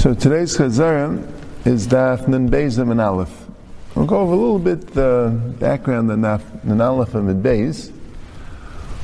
So 0.00 0.14
today's 0.14 0.56
Chazara 0.56 1.30
is 1.66 1.86
Daf 1.86 2.26
Nun 2.26 2.48
Bezim 2.48 2.90
and 2.90 3.02
Aleph. 3.02 3.46
We'll 3.94 4.06
go 4.06 4.20
over 4.20 4.32
a 4.32 4.34
little 4.34 4.58
bit 4.58 4.94
the 4.94 5.54
background 5.58 6.10
on 6.10 6.22
Nun 6.22 6.80
Aleph 6.80 7.14
and 7.14 7.44
Beis, 7.44 7.90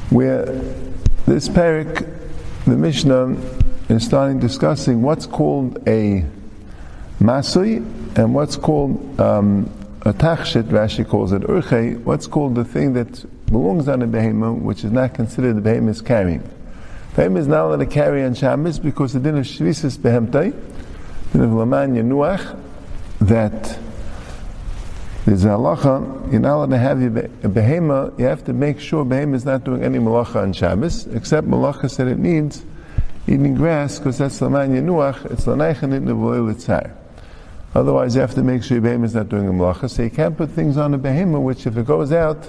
where 0.09 0.47
this 1.27 1.51
parak, 1.51 2.11
the 2.65 2.79
Mishnah, 2.79 3.37
is 3.91 4.07
starting 4.07 4.39
discussing 4.39 5.03
what's 5.03 5.27
called 5.27 5.87
a 5.87 6.25
masui 7.21 7.77
and 8.17 8.35
what's 8.35 8.57
called 8.57 9.21
um, 9.21 9.71
a 10.07 10.15
tachshit, 10.15 10.63
Rashi 10.63 11.07
calls 11.07 11.31
it 11.33 11.43
urche, 11.43 12.03
what's 12.05 12.27
called 12.27 12.55
the 12.55 12.65
thing 12.65 12.95
that 12.95 13.23
belongs 13.53 13.87
on 13.87 14.01
a 14.01 14.07
behemoth, 14.07 14.63
which 14.63 14.83
is 14.83 14.93
not 14.93 15.13
considered 15.13 15.57
the 15.57 15.61
behemoth 15.61 16.07
carrying. 16.07 16.43
Behemoth 17.15 17.43
is 17.43 17.49
not 17.49 17.67
allowed 17.67 17.81
to 17.81 17.87
carry 17.87 18.25
on 18.25 18.33
Shabbos 18.33 18.79
because 18.79 19.13
the 19.13 19.21
din 19.21 19.37
of 19.37 19.45
shvisis 19.45 19.99
behemtai, 19.99 20.55
of 21.35 22.63
that 23.21 23.79
there's 25.27 25.45
a 25.45 25.49
halacha, 25.49 26.31
you're 26.31 26.41
not 26.41 26.55
allowed 26.55 26.71
to 26.71 26.79
have 26.79 27.03
a 27.03 27.49
behemoth, 27.49 28.19
you 28.19 28.27
have 28.27 28.45
to 28.45 28.53
make 28.53 28.79
sure 28.79 29.05
behemoth 29.05 29.39
is 29.39 29.45
not 29.45 29.65
doing 29.65 29.83
any 29.83 29.99
malacha 29.99 30.37
on 30.37 30.53
Shabbos, 30.53 31.09
except 31.09 31.49
malacha 31.49 31.91
said 31.91 32.07
it 32.07 32.19
needs 32.19 32.65
eating 33.27 33.57
grass, 33.57 33.99
because 33.99 34.19
that's 34.19 34.41
laman 34.41 34.71
yenuach, 34.71 35.33
it's 35.33 35.47
lanaychan 35.47 36.01
nevoil 36.01 36.55
itzar. 36.55 36.93
Otherwise, 37.75 38.15
you 38.15 38.21
have 38.21 38.35
to 38.35 38.43
make 38.43 38.63
sure 38.63 38.77
your 38.77 38.83
behemoth 38.83 39.11
is 39.11 39.15
not 39.17 39.29
doing 39.29 39.49
a 39.49 39.53
malacha. 39.53 39.91
So 39.91 40.05
you 40.05 40.11
can't 40.11 40.37
put 40.37 40.51
things 40.51 40.77
on 40.77 40.95
a 40.95 40.99
behemoth, 40.99 41.43
which 41.43 41.67
if 41.67 41.77
it 41.77 41.87
goes 41.87 42.13
out 42.13 42.43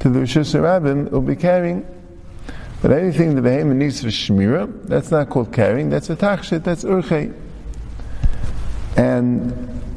to 0.00 0.08
the 0.08 0.20
Rishus 0.20 0.60
Rabbin, 0.60 1.08
it'll 1.08 1.20
be 1.20 1.36
carrying. 1.36 1.86
But 2.80 2.92
anything 2.92 3.34
the 3.34 3.42
behemoth 3.42 3.76
needs 3.76 4.00
for 4.00 4.08
shmira, 4.08 4.86
that's 4.86 5.10
not 5.10 5.28
called 5.28 5.52
carrying. 5.52 5.90
That's 5.90 6.10
a 6.10 6.16
tachshit. 6.16 6.64
That's 6.64 6.84
urche. 6.84 7.34
And 8.96 9.52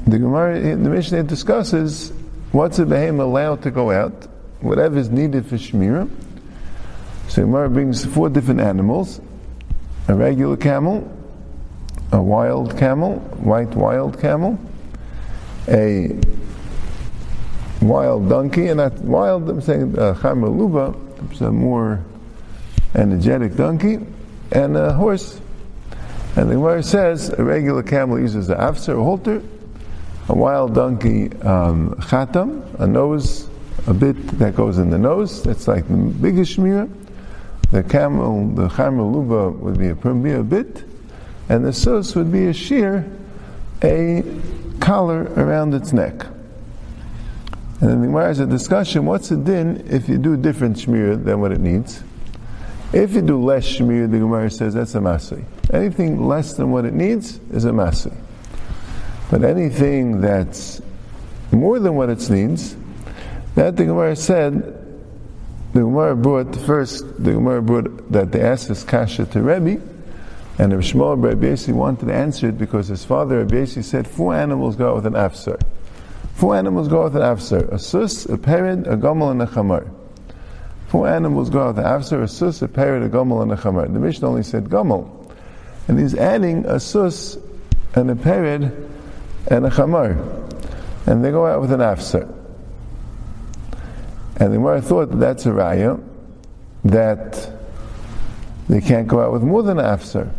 the 0.05 0.19
Gemara, 0.19 0.59
the 0.59 0.89
Mishnah 0.89 1.23
discusses 1.23 2.11
what's 2.51 2.79
a 2.79 2.85
behemoth 2.85 3.25
allowed 3.25 3.63
to 3.63 3.71
go 3.71 3.91
out, 3.91 4.27
whatever 4.61 4.97
is 4.97 5.09
needed 5.09 5.45
for 5.45 5.55
shmira. 5.55 6.09
So 7.27 7.41
the 7.41 7.47
Gemara 7.47 7.69
brings 7.69 8.05
four 8.05 8.29
different 8.29 8.59
animals: 8.59 9.21
a 10.07 10.15
regular 10.15 10.57
camel, 10.57 11.09
a 12.11 12.21
wild 12.21 12.77
camel, 12.77 13.19
white 13.39 13.73
wild 13.75 14.19
camel, 14.19 14.59
a 15.67 16.19
wild 17.81 18.29
donkey, 18.29 18.67
and 18.67 18.79
that 18.79 18.93
wild, 18.99 19.49
I'm 19.49 19.61
saying 19.61 19.97
uh, 19.97 20.13
a 20.21 21.51
more 21.51 22.03
energetic 22.93 23.55
donkey, 23.55 23.99
and 24.51 24.75
a 24.75 24.93
horse. 24.93 25.39
And 26.35 26.49
the 26.49 26.55
Gemara 26.55 26.81
says 26.81 27.29
a 27.29 27.43
regular 27.43 27.83
camel 27.83 28.19
uses 28.19 28.47
the 28.47 28.55
afser, 28.55 28.99
a 28.99 29.03
halter, 29.03 29.41
a 30.29 30.35
wild 30.35 30.73
donkey, 30.73 31.25
um, 31.41 31.93
chatam, 31.95 32.79
a 32.79 32.87
nose, 32.87 33.49
a 33.87 33.93
bit 33.93 34.15
that 34.39 34.55
goes 34.55 34.77
in 34.77 34.89
the 34.89 34.97
nose, 34.97 35.43
that's 35.43 35.67
like 35.67 35.87
the 35.87 35.97
biggest 35.97 36.57
shmira. 36.57 36.89
The 37.71 37.83
camel, 37.83 38.49
the 38.49 38.67
chamaluba 38.69 39.57
would 39.57 39.77
be 39.77 39.89
a 39.89 39.95
premier 39.95 40.43
bit, 40.43 40.83
and 41.49 41.65
the 41.65 41.73
sus 41.73 42.15
would 42.15 42.31
be 42.31 42.47
a 42.47 42.53
shear, 42.53 43.09
a 43.83 44.23
collar 44.79 45.23
around 45.35 45.73
its 45.73 45.91
neck. 45.91 46.25
And 47.81 47.89
then 47.89 48.01
the 48.01 48.07
Gemara 48.07 48.27
has 48.27 48.39
a 48.39 48.45
discussion, 48.45 49.05
what's 49.05 49.29
the 49.29 49.37
din 49.37 49.85
if 49.89 50.07
you 50.07 50.17
do 50.17 50.37
different 50.37 50.77
shmir 50.77 51.21
than 51.23 51.41
what 51.41 51.51
it 51.51 51.59
needs? 51.59 52.03
If 52.93 53.13
you 53.13 53.21
do 53.21 53.41
less 53.43 53.65
shmir, 53.65 54.09
the 54.09 54.19
Gemara 54.19 54.49
says 54.51 54.75
that's 54.75 54.95
a 54.95 54.99
masri. 54.99 55.43
Anything 55.71 56.27
less 56.27 56.53
than 56.53 56.71
what 56.71 56.85
it 56.85 56.93
needs 56.93 57.39
is 57.51 57.65
a 57.65 57.71
masri. 57.71 58.15
But 59.29 59.43
anything 59.43 60.19
that's 60.19 60.81
more 61.51 61.79
than 61.79 61.95
what 61.95 62.09
it 62.09 62.29
needs, 62.29 62.75
that 63.55 63.77
the 63.77 63.85
Gemara 63.85 64.15
said, 64.15 64.77
the 65.73 65.79
Gemara 65.79 66.15
brought 66.15 66.53
first, 66.55 67.05
the 67.23 67.33
Gemara 67.33 67.61
brought 67.61 68.11
that 68.11 68.31
they 68.31 68.41
asked 68.41 68.67
this 68.67 68.83
kasha 68.83 69.25
to 69.27 69.41
Rebbe, 69.41 69.81
and 70.59 70.73
Rav 70.73 70.81
Shmuel 70.81 71.23
Rabbi 71.23 71.71
wanted 71.71 72.07
to 72.07 72.13
answer 72.13 72.49
it 72.49 72.57
because 72.57 72.87
his 72.87 73.05
father 73.05 73.39
Rabbi 73.39 73.65
said 73.65 74.05
four 74.07 74.35
animals 74.35 74.75
go 74.75 74.89
out 74.89 74.95
with 74.95 75.05
an 75.05 75.13
afsar. 75.13 75.61
Four 76.33 76.57
animals 76.57 76.89
go 76.89 77.03
out 77.03 77.13
with 77.13 77.21
an 77.21 77.21
afsar: 77.21 77.71
a 77.71 77.79
sus, 77.79 78.25
a 78.25 78.37
perid, 78.37 78.85
a 78.87 78.97
gomel, 78.97 79.31
and 79.31 79.41
a 79.41 79.47
chamar. 79.47 79.89
Four 80.87 81.07
animals 81.07 81.49
go 81.49 81.61
out 81.61 81.75
with 81.75 81.85
an 81.85 81.91
afsar: 81.91 82.21
a 82.23 82.27
sus, 82.27 82.61
a 82.61 82.67
perid, 82.67 83.05
a 83.05 83.09
gomel, 83.09 83.41
and 83.41 83.51
a 83.53 83.55
chamar. 83.55 83.91
The 83.91 83.99
Mishnah 83.99 84.27
only 84.27 84.43
said 84.43 84.65
gomel, 84.65 85.20
and 85.87 85.99
he's 85.99 86.15
adding 86.15 86.65
a 86.65 86.79
sus 86.79 87.37
and 87.95 88.09
a 88.09 88.15
perid 88.15 88.89
and 89.47 89.65
a 89.65 89.69
chamar, 89.69 90.17
and 91.05 91.23
they 91.23 91.31
go 91.31 91.45
out 91.45 91.61
with 91.61 91.71
an 91.71 91.79
afsar. 91.79 92.31
And 94.37 94.51
the 94.51 94.57
Gemara 94.57 94.81
thought 94.81 95.09
that 95.11 95.17
that's 95.17 95.45
a 95.45 95.49
raya 95.49 96.01
that 96.85 97.51
they 98.67 98.81
can't 98.81 99.07
go 99.07 99.21
out 99.21 99.33
with 99.33 99.43
more 99.43 99.63
than 99.63 99.79
an 99.79 99.85
afsar. 99.85 100.31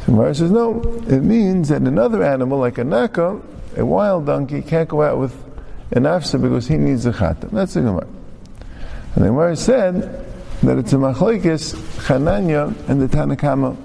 So 0.00 0.06
Gemara 0.06 0.34
says, 0.34 0.50
no, 0.50 0.80
it 1.08 1.22
means 1.22 1.68
that 1.68 1.82
another 1.82 2.22
animal, 2.22 2.58
like 2.58 2.78
a 2.78 2.84
naka, 2.84 3.40
a 3.76 3.84
wild 3.84 4.26
donkey, 4.26 4.62
can't 4.62 4.88
go 4.88 5.02
out 5.02 5.18
with 5.18 5.34
an 5.92 6.04
afsa 6.04 6.40
because 6.40 6.66
he 6.66 6.76
needs 6.76 7.04
a 7.06 7.12
chatam. 7.12 7.50
That's 7.50 7.74
the 7.74 7.82
Gemara. 7.82 8.06
And 9.14 9.24
the 9.24 9.28
Gemara 9.28 9.56
said 9.56 10.31
that 10.62 10.78
it's 10.78 10.92
a 10.92 10.96
machlekes 10.96 11.74
Chananya 12.06 12.74
and 12.88 13.00
the 13.00 13.08
Tanakama. 13.08 13.76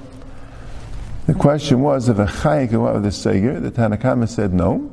The 1.26 1.34
question 1.34 1.82
was 1.82 2.08
if 2.08 2.20
a 2.20 2.28
chay 2.28 2.68
can 2.68 2.78
go 2.78 2.94
with 2.94 3.06
a 3.06 3.10
seger. 3.10 3.62
The 3.62 3.72
Tanakama 3.72 4.30
said 4.30 4.54
no, 4.54 4.90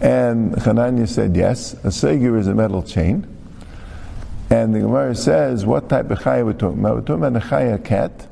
and 0.00 0.52
Chananya 0.54 1.06
said 1.08 1.36
yes. 1.36 1.74
A 1.84 1.88
seger 1.88 2.38
is 2.38 2.48
a 2.48 2.54
metal 2.54 2.82
chain. 2.82 3.26
And 4.50 4.74
the 4.74 4.80
Gemara 4.80 5.14
says, 5.14 5.64
what 5.64 5.88
type 5.88 6.10
of 6.10 6.22
chay 6.22 6.42
we're 6.42 6.52
talking 6.52 6.80
about? 6.80 6.96
We're 6.96 7.00
talking 7.02 7.24
about 7.24 7.42
a 7.42 7.46
chaya 7.46 7.82
cat 7.82 8.28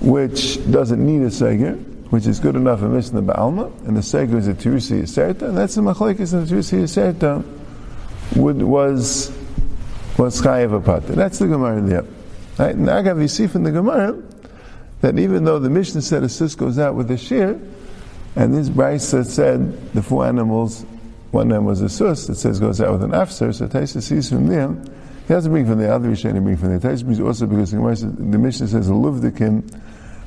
which 0.00 0.58
doesn't 0.70 1.04
need 1.04 1.22
a 1.22 1.30
seger, 1.30 1.76
which 2.10 2.26
is 2.26 2.38
good 2.40 2.56
enough 2.56 2.80
for 2.80 2.88
missing 2.88 3.14
the 3.14 3.32
Baalma, 3.32 3.72
and 3.86 3.96
the 3.96 4.00
seger 4.00 4.36
is 4.36 4.48
a 4.48 4.54
Tirusi 4.54 5.02
Yaserta, 5.02 5.42
and 5.42 5.56
that's 5.56 5.74
the 5.74 5.82
Machlekes 5.82 6.32
and 6.32 6.46
the 6.46 6.54
Tirusi 6.54 6.82
Yaserta 6.82 7.44
would, 8.36 8.62
was, 8.62 9.30
was 10.18 10.40
Chayev 10.40 10.82
Apata. 10.82 11.14
That's 11.14 11.38
the 11.38 11.46
Gemara 11.46 11.80
there. 11.82 12.04
Right? 12.58 12.76
Now, 12.76 13.02
Agav, 13.02 13.20
you 13.20 13.28
see 13.28 13.46
from 13.46 13.64
the 13.64 13.72
Gemara 13.72 14.20
that 15.02 15.18
even 15.18 15.44
though 15.44 15.58
the 15.58 15.70
Mishnah 15.70 16.02
said 16.02 16.22
a 16.22 16.28
sis 16.28 16.54
goes 16.54 16.78
out 16.78 16.94
with 16.94 17.10
a 17.10 17.18
shear, 17.18 17.60
and 18.34 18.54
this 18.54 18.68
Bryce 18.68 19.08
said 19.08 19.92
the 19.92 20.02
four 20.02 20.26
animals, 20.26 20.84
one 21.32 21.50
of 21.50 21.54
them 21.56 21.64
was 21.64 21.82
a 21.82 21.88
sus, 21.88 22.26
that 22.26 22.36
says 22.36 22.60
goes 22.60 22.80
out 22.80 22.92
with 22.92 23.02
an 23.02 23.10
afser, 23.10 23.54
so 23.54 23.66
Taisa 23.66 24.02
sees 24.02 24.28
from 24.28 24.46
there, 24.46 24.68
he 24.68 25.28
doesn't 25.28 25.50
bring 25.50 25.66
from 25.66 25.78
the 25.78 25.92
other 25.92 26.08
Rishonim 26.08 26.44
bring 26.44 26.56
from 26.56 26.78
the 26.78 26.86
Taisa 26.86 27.04
brings 27.04 27.20
also 27.20 27.46
because 27.46 27.70
the, 27.70 27.76
Gemara 27.78 27.96
says, 27.96 28.12
the 28.14 28.38
Mishnah 28.38 28.68
says 28.68 28.88
a 28.88 28.92
luvdikim 28.92 29.80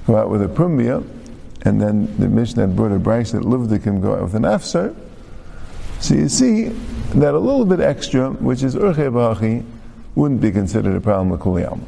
go 0.05 0.17
out 0.17 0.29
with 0.29 0.43
a 0.43 0.47
prumia, 0.47 1.07
and 1.63 1.81
then 1.81 2.15
the 2.17 2.27
Mishnah 2.27 2.67
brought 2.67 2.91
a 2.91 2.99
Bryce 2.99 3.31
that 3.31 3.41
luvdikim 3.41 4.01
go 4.01 4.13
out 4.13 4.23
with 4.23 4.35
an 4.35 4.43
afser. 4.43 4.95
So 5.99 6.15
you 6.15 6.29
see 6.29 6.69
that 7.15 7.33
a 7.33 7.39
little 7.39 7.65
bit 7.65 7.79
extra, 7.79 8.31
which 8.31 8.63
is 8.63 8.75
urche 8.75 9.11
b'achi, 9.11 9.65
wouldn't 10.19 10.41
be 10.41 10.51
considered 10.51 10.95
a 10.95 11.01
problem 11.01 11.29
with 11.29 11.39
kuliyam. 11.39 11.81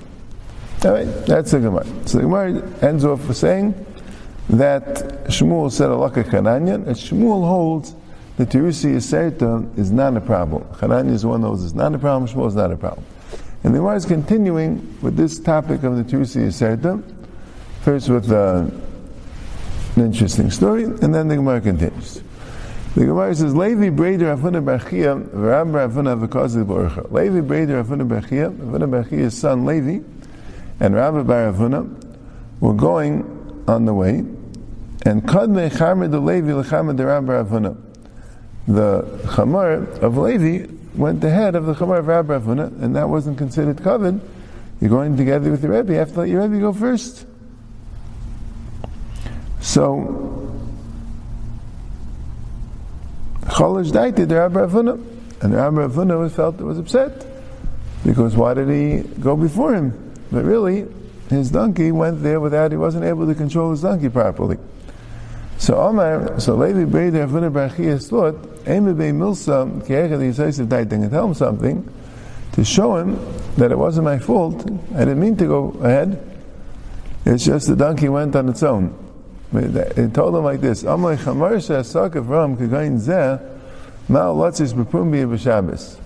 All 0.86 0.92
right, 0.94 1.06
that's 1.26 1.52
the 1.52 1.60
Gemara. 1.60 1.86
So 2.06 2.18
the 2.18 2.24
Gemara 2.24 2.64
ends 2.82 3.04
off 3.06 3.28
with 3.28 3.38
saying 3.38 3.86
that 4.50 4.86
Shmuel 5.26 5.72
said 5.72 5.90
alaka 5.90 6.24
kananyan, 6.24 6.88
and 6.88 6.96
Shmuel 6.96 7.46
holds 7.46 7.94
the 8.38 8.46
Tirusi 8.46 8.96
Yaserta 8.96 9.78
is 9.78 9.92
not 9.92 10.16
a 10.18 10.22
problem. 10.22 10.64
Hanani 10.80 11.14
is 11.14 11.26
one 11.26 11.44
of 11.44 11.52
those 11.52 11.64
is 11.64 11.76
not 11.76 11.94
a 11.94 12.00
problem, 12.00 12.32
Shmuel 12.32 12.48
is 12.48 12.56
not 12.56 12.72
a 12.72 12.78
problem. 12.78 13.06
And 13.64 13.76
the 13.76 13.80
Gemara 13.80 13.98
is 13.98 14.06
continuing 14.06 14.98
with 15.02 15.16
this 15.16 15.38
topic 15.38 15.84
of 15.84 15.98
the 15.98 16.04
Tirusi 16.04 16.48
Yaserta, 16.48 17.04
first 17.82 18.10
with 18.10 18.32
uh, 18.32 18.66
an 19.96 20.04
interesting 20.06 20.50
story, 20.50 20.86
and 20.86 21.14
then 21.14 21.28
the 21.28 21.36
Gemara 21.36 21.62
continues. 21.62 22.24
The 22.94 23.06
Gemara 23.06 23.34
says, 23.34 23.56
Levi 23.56 23.90
Breder 23.90 24.38
Afuna 24.38 24.64
Bachia, 24.64 25.30
Rab 25.32 25.68
Ravuna 25.68 26.28
Vakazi 26.28 26.66
Borcha. 26.66 27.10
Levi 27.12 27.40
Breder 27.40 27.84
Afuna 27.84 28.08
Bachia, 28.08 28.52
Afuna 28.56 28.90
Bachia's 28.90 29.38
son 29.38 29.66
Levi, 29.66 30.04
and 30.80 30.96
Rabbi 30.96 31.24
Bar 31.24 31.54
Avuna 31.54 31.88
were 32.60 32.74
going 32.74 33.64
on 33.68 33.86
the 33.86 33.94
way, 33.94 34.26
and 35.06 35.24
Kadme 35.24 35.76
Charmed 35.78 36.12
the 36.12 36.20
Levi 36.20 36.50
Lecharmed 36.50 36.98
the 36.98 37.06
Rabbi 37.06 37.32
Avuna 37.32 37.78
the 38.68 39.02
chamar 39.36 39.88
of 40.02 40.18
Levi 40.18 40.72
went 40.96 41.24
ahead 41.24 41.56
of 41.56 41.66
the 41.66 41.74
chamar 41.74 42.00
of 42.00 42.08
Rabbi 42.08 42.38
Avuna, 42.38 42.68
and 42.82 42.96
that 42.96 43.10
wasn't 43.10 43.38
considered 43.38 43.82
covered. 43.82 44.20
You're 44.80 44.90
going 44.90 45.18
together 45.18 45.52
with 45.52 45.64
your 45.64 45.74
Rebbe, 45.74 45.94
you 45.94 46.00
have 46.00 46.14
to 46.14 46.20
let 46.22 46.30
your 46.30 46.42
Rebbe 46.42 46.60
go 46.60 46.74
first. 46.74 47.26
So, 49.60 50.31
Cholish 53.52 53.92
daited 53.92 54.30
the 54.30 54.36
Rabbi 54.36 54.62
Avuna, 54.62 54.94
and 55.42 55.54
Rabbi 55.54 55.78
Avuna 55.80 56.32
felt 56.32 56.60
it 56.60 56.64
was 56.64 56.80
upset, 56.80 57.26
because 58.06 58.36
why 58.36 58.54
did 58.54 58.70
he 58.70 59.02
go 59.20 59.36
before 59.36 59.74
him? 59.76 60.14
But 60.32 60.46
really, 60.46 60.88
his 61.30 61.52
donkey 61.52 61.92
went 61.92 62.24
there 62.24 62.40
without, 62.40 62.72
he 62.72 62.78
wasn't 62.78 63.04
able 63.04 63.28
to 63.28 63.36
control 63.36 63.72
his 63.72 63.82
donkey 63.82 64.08
properly. 64.08 64.58
So 65.58 65.76
Omar, 65.76 66.40
so 66.40 66.56
Levi 66.56 66.86
Breder 66.86 67.28
Avuna 67.28 67.52
Barchias 67.52 68.10
thought, 68.10 68.36
Eme 68.66 68.98
Be 68.98 69.12
Milsa, 69.12 69.68
Kiechad 69.86 70.20
Yisaisav 70.20 70.70
Daiting, 70.70 71.04
and 71.04 71.12
tell 71.12 71.28
him 71.28 71.34
something 71.34 71.94
to 72.54 72.64
show 72.64 72.96
him 72.96 73.20
that 73.58 73.72
it 73.72 73.78
wasn't 73.78 74.06
my 74.06 74.18
fault. 74.18 74.62
I 74.96 75.00
didn't 75.00 75.20
mean 75.20 75.36
to 75.38 75.46
go 75.46 75.78
ahead. 75.82 76.20
It's 77.26 77.46
just 77.46 77.68
the 77.68 77.76
donkey 77.76 78.10
went 78.10 78.36
on 78.36 78.50
its 78.50 78.64
own. 78.64 78.98
He 79.52 80.08
told 80.08 80.36
him 80.36 80.46
like 80.46 80.62
this, 80.62 80.84
Amay 80.84 81.18
Chamar 81.18 81.60
She'asak 81.60 82.12
Avram 82.12 82.56
Kagayin 82.56 82.98
Zeh 82.98 83.38
Ma'al 84.10 84.36
Latzis 84.36 84.74
B'Pumbi 84.74 85.26
B'Shabbos. 85.28 85.98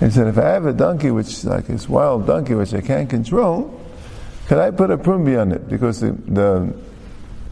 He 0.00 0.10
said, 0.10 0.26
if 0.28 0.38
I 0.38 0.48
have 0.48 0.66
a 0.66 0.72
donkey 0.72 1.10
which 1.10 1.44
like 1.44 1.66
this 1.66 1.88
wild 1.88 2.26
donkey 2.26 2.54
which 2.54 2.74
I 2.74 2.80
can't 2.80 3.10
control, 3.10 3.80
could 4.46 4.58
I 4.58 4.70
put 4.70 4.90
a 4.90 4.96
prumbi 4.96 5.40
on 5.40 5.52
it? 5.52 5.68
Because 5.68 6.00
the, 6.00 6.12
the 6.12 6.74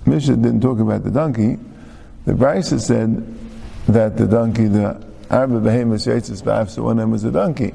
Mishnah 0.06 0.36
didn't 0.36 0.60
talk 0.60 0.78
about 0.78 1.04
the 1.04 1.10
donkey. 1.10 1.58
The 2.24 2.32
Brisa 2.32 2.80
said 2.80 3.36
that 3.86 4.16
the 4.16 4.26
donkey, 4.26 4.66
the 4.66 5.04
Arba 5.28 5.60
Behemoth 5.60 6.06
Yetzis 6.06 6.42
Ba'af, 6.42 6.70
so 6.70 6.84
one 6.84 6.92
of 6.92 7.02
them 7.02 7.10
was 7.10 7.24
a 7.24 7.32
donkey. 7.32 7.74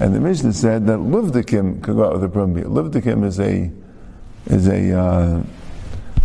And 0.00 0.14
the 0.14 0.20
Mishnah 0.20 0.52
said 0.52 0.86
that 0.88 0.98
Luvdikim 0.98 1.82
could 1.82 1.96
go 1.96 2.04
out 2.04 2.12
with 2.14 2.24
a 2.24 2.28
prumbi. 2.28 2.64
Luvdikim 2.64 3.24
is 3.24 3.38
a, 3.38 3.70
is 4.46 4.66
a, 4.66 4.98
uh, 4.98 5.42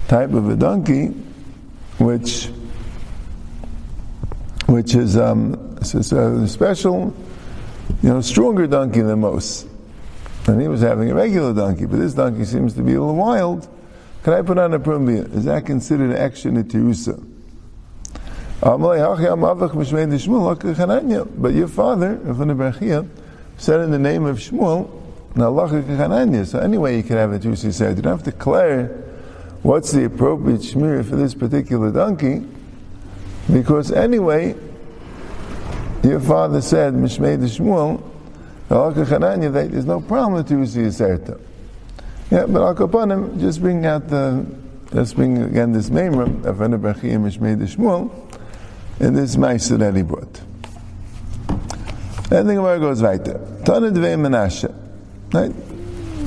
type 0.07 0.33
of 0.33 0.49
a 0.49 0.55
donkey 0.55 1.07
which, 1.97 2.49
which 4.67 4.95
is, 4.95 5.17
um, 5.17 5.77
a 5.81 6.47
special, 6.47 7.13
you 8.01 8.09
know, 8.09 8.21
stronger 8.21 8.67
donkey 8.67 9.01
than 9.01 9.21
most. 9.21 9.67
And 10.47 10.61
he 10.61 10.67
was 10.67 10.81
having 10.81 11.09
a 11.09 11.15
regular 11.15 11.53
donkey, 11.53 11.85
but 11.85 11.99
this 11.99 12.13
donkey 12.13 12.45
seems 12.45 12.73
to 12.75 12.83
be 12.83 12.93
a 12.93 12.99
little 12.99 13.15
wild. 13.15 13.67
Can 14.23 14.33
I 14.33 14.41
put 14.41 14.57
on 14.57 14.73
a 14.73 14.79
prumbia? 14.79 15.33
Is 15.35 15.45
that 15.45 15.65
considered 15.65 16.11
an 16.11 16.17
action 16.17 16.57
at 16.57 16.67
Tirusa? 16.67 17.23
But 21.37 21.53
your 21.53 21.67
father, 21.67 22.19
said 23.57 23.79
in 23.81 23.91
the 23.91 23.99
name 23.99 24.25
of 24.25 24.37
Shmuel, 24.37 24.89
so 26.47 26.59
anyway 26.59 26.97
you 26.97 27.03
can 27.03 27.17
have 27.17 27.33
a 27.33 27.39
Tirusa. 27.39 27.95
You 27.95 28.01
don't 28.01 28.13
have 28.13 28.23
to 28.23 28.31
declare 28.31 29.04
what's 29.65 29.91
the 29.91 30.06
appropriate 30.06 30.62
shmir 30.62 31.03
for 31.03 31.15
this 31.15 31.33
particular 31.33 31.91
donkey, 31.91 32.45
because 33.51 33.91
anyway, 33.91 34.56
your 36.03 36.19
father 36.19 36.62
said, 36.62 36.94
Mishmei 36.94 37.39
de 37.39 37.47
Shmuel, 37.47 38.00
there's 38.69 39.85
no 39.85 40.01
problem 40.01 40.33
with 40.33 40.50
Tirusa 40.50 40.85
Yiserta. 40.85 41.39
Yeah, 42.29 42.45
but 42.45 42.62
Al 42.62 43.38
just 43.39 43.59
bring 43.59 43.88
out 43.88 44.07
the, 44.07 44.45
just 44.94 45.15
bring 45.15 45.41
again 45.41 45.71
this 45.71 45.89
Memra 45.89 46.45
of 46.45 46.57
Anabrachim 46.57 47.23
Mishmei 47.23 47.57
de 47.57 47.65
Shmuel, 47.65 48.12
and 49.00 49.17
this 49.17 49.35
Maisa 49.35 49.79
that 49.79 49.95
he 49.95 50.03
brought. 50.03 50.41
And 52.31 52.47
the 52.47 52.53
Gemara 52.53 52.79
goes 52.79 53.01
right 53.01 53.23
there. 53.23 53.39
Tana 53.65 53.89
Dvei 53.89 54.15
Menashe. 54.15 54.71
Right? 55.33 55.51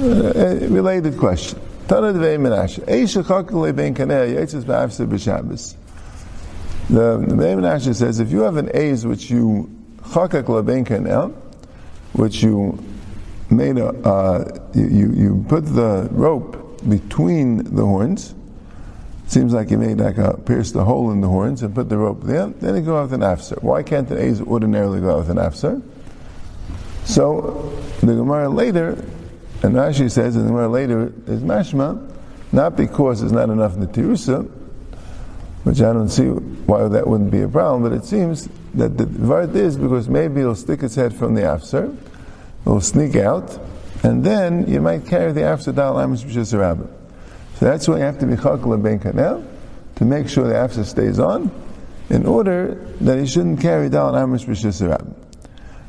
A 0.04 0.68
related 0.68 1.16
question. 1.18 1.60
Tana 1.88 2.12
Dvei 2.12 2.36
Menashe. 2.36 2.84
Eisha 2.84 3.74
Ben 3.74 3.94
Yetzis 3.94 4.64
B'Shabbos. 4.64 5.74
The, 6.88 7.16
the 7.16 7.34
Menashe 7.34 7.94
says, 7.94 8.20
if 8.20 8.30
you 8.30 8.40
have 8.40 8.58
an 8.58 8.70
A's 8.74 9.06
which 9.06 9.30
you 9.30 9.74
Chakak 10.02 10.44
LeBen 10.44 10.86
Kaneh, 10.86 11.34
which 12.12 12.42
you 12.42 12.78
made 13.48 13.78
a, 13.78 13.88
uh, 14.06 14.68
you, 14.74 15.12
you 15.12 15.46
put 15.48 15.64
the 15.64 16.08
rope 16.10 16.86
between 16.86 17.64
the 17.74 17.86
horns. 17.86 18.34
Seems 19.26 19.54
like 19.54 19.70
you 19.70 19.78
made 19.78 19.98
like 19.98 20.18
a 20.18 20.36
pierced 20.36 20.74
a 20.74 20.84
hole 20.84 21.10
in 21.10 21.22
the 21.22 21.28
horns 21.28 21.62
and 21.62 21.74
put 21.74 21.88
the 21.88 21.96
rope 21.96 22.22
there. 22.22 22.48
Then 22.48 22.76
you 22.76 22.82
go 22.82 22.98
out 22.98 23.10
with 23.10 23.14
an 23.14 23.20
afser. 23.20 23.62
Why 23.62 23.82
can't 23.82 24.08
the 24.08 24.22
A's 24.22 24.42
ordinarily 24.42 25.00
go 25.00 25.12
out 25.12 25.18
with 25.20 25.30
an 25.30 25.38
afser? 25.38 25.82
So 27.04 27.74
the 28.00 28.14
Gemara 28.14 28.50
later, 28.50 29.02
and 29.62 29.74
Rashi 29.74 30.10
says 30.10 30.34
the 30.34 30.42
Gemara 30.42 30.68
later 30.68 31.12
is 31.26 31.40
mashma, 31.40 32.10
not 32.52 32.76
because 32.76 33.20
there's 33.20 33.32
not 33.32 33.50
enough 33.50 33.74
in 33.74 33.80
the 33.80 33.86
tirusa, 33.86 34.48
which 35.64 35.80
I 35.80 35.92
don't 35.92 36.08
see 36.08 36.28
why 36.28 36.86
that 36.86 37.06
wouldn't 37.06 37.30
be 37.30 37.42
a 37.42 37.48
problem, 37.48 37.82
but 37.82 37.92
it 37.92 38.04
seems 38.04 38.48
that 38.74 38.96
the 38.96 39.04
vart 39.04 39.54
is 39.56 39.76
because 39.76 40.08
maybe 40.08 40.40
it'll 40.40 40.54
stick 40.54 40.82
its 40.82 40.94
head 40.94 41.14
from 41.14 41.34
the 41.34 41.42
afser, 41.42 41.94
it'll 42.62 42.80
sneak 42.80 43.16
out, 43.16 43.58
and 44.04 44.24
then 44.24 44.70
you 44.70 44.80
might 44.80 45.06
carry 45.06 45.32
the 45.32 45.40
afser 45.40 45.74
dal 45.74 45.96
amish 45.96 46.24
b'shis 46.24 46.50
So 47.56 47.64
that's 47.66 47.88
why 47.88 47.96
you 47.96 48.02
have 48.02 48.18
to 48.20 48.26
be 48.26 48.34
chakal 48.34 48.80
ben 48.80 49.00
kanel 49.00 49.44
to 49.96 50.04
make 50.04 50.28
sure 50.28 50.46
the 50.46 50.54
afser 50.54 50.84
stays 50.84 51.18
on, 51.18 51.50
in 52.08 52.26
order 52.26 52.76
that 53.00 53.18
he 53.18 53.26
shouldn't 53.26 53.60
carry 53.60 53.88
dal 53.88 54.12
amish 54.12 54.46
b'shis 54.46 55.14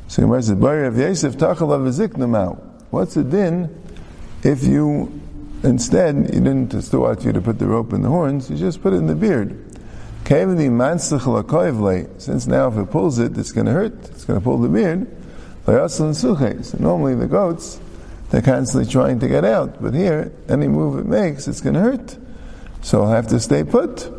So 0.07 0.22
Gemara 0.24 0.42
says, 0.42 0.56
"Bari 0.56 0.88
of 0.88 0.98
Yosef 0.98 1.38
tachal 1.38 1.72
av 1.72 1.81
What's 2.89 3.13
the 3.13 3.24
din 3.24 3.69
if 4.44 4.63
you 4.63 5.21
instead 5.63 6.15
you 6.33 6.39
didn't 6.39 6.81
still 6.81 7.01
want 7.01 7.24
you 7.24 7.31
to 7.31 7.41
put 7.41 7.59
the 7.59 7.68
rope 7.68 7.94
in 7.94 8.01
the 8.01 8.09
horns, 8.09 8.50
you 8.50 8.57
just 8.57 8.81
put 8.81 8.94
it 8.94 8.97
in 8.97 9.07
the 9.07 9.15
beard? 9.15 9.65
Since 10.25 12.47
now 12.47 12.68
if 12.68 12.77
it 12.77 12.91
pulls 12.91 13.19
it, 13.19 13.38
it's 13.38 13.51
going 13.51 13.65
to 13.65 13.71
hurt. 13.71 13.94
It's 14.09 14.25
going 14.25 14.39
to 14.39 14.44
pull 14.44 14.59
the 14.59 14.69
beard. 14.69 15.07
So 15.65 16.77
normally 16.80 17.15
the 17.15 17.27
goats, 17.27 17.80
they're 18.30 18.41
constantly 18.41 18.91
trying 18.91 19.19
to 19.19 19.27
get 19.27 19.44
out, 19.44 19.81
but 19.81 19.94
here, 19.94 20.31
any 20.47 20.68
move 20.68 21.00
it 21.00 21.06
makes, 21.06 21.47
it's 21.47 21.62
going 21.62 21.75
to 21.75 21.81
hurt. 21.81 22.18
So 22.81 23.03
I'll 23.03 23.12
have 23.12 23.27
to 23.27 23.39
stay 23.39 23.63
put. 23.63 24.09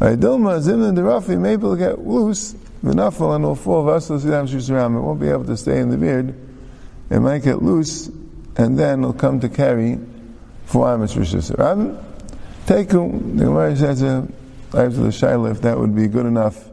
Dilma 0.00 0.60
Zimna 0.60 0.94
Derafi, 0.94 1.40
maybe 1.40 1.62
it'll 1.62 1.76
get 1.76 2.00
loose, 2.00 2.54
Vinafal 2.84 3.36
and 3.36 3.44
all 3.44 3.54
four 3.54 3.80
of 3.80 3.88
us, 3.88 4.10
it 4.10 4.28
won't 4.28 5.20
be 5.20 5.28
able 5.28 5.44
to 5.44 5.56
stay 5.56 5.80
in 5.80 5.90
the 5.90 5.96
beard. 5.96 6.34
It 7.10 7.20
might 7.20 7.42
get 7.42 7.62
loose, 7.62 8.08
and 8.56 8.78
then 8.78 9.00
it'll 9.00 9.12
come 9.12 9.40
to 9.40 9.48
carry 9.48 9.98
four 10.64 10.86
Amish 10.86 11.16
Rishis. 11.16 11.50
Take 12.66 12.88
the 12.88 12.96
Gemara 12.96 13.76
says, 13.76 14.02
uh, 14.02 14.26
after 14.68 14.96
the 14.96 15.08
Shaila, 15.08 15.50
if 15.50 15.60
that 15.62 15.78
would 15.78 15.94
be 15.94 16.06
good 16.08 16.24
enough 16.24 16.68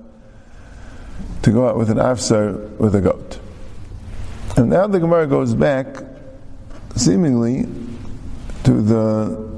to 1.42 1.51
go 1.51 1.68
out 1.68 1.78
with 1.78 1.89
an 1.89 1.98
afsar 1.98 2.69
with 2.78 2.95
a 2.95 3.01
goat. 3.01 3.39
And 4.56 4.69
now 4.69 4.88
the 4.88 5.00
Gemara 5.00 5.28
goes 5.28 5.54
back, 5.54 5.88
seemingly, 6.95 7.68
to 8.63 8.81
the. 8.81 9.51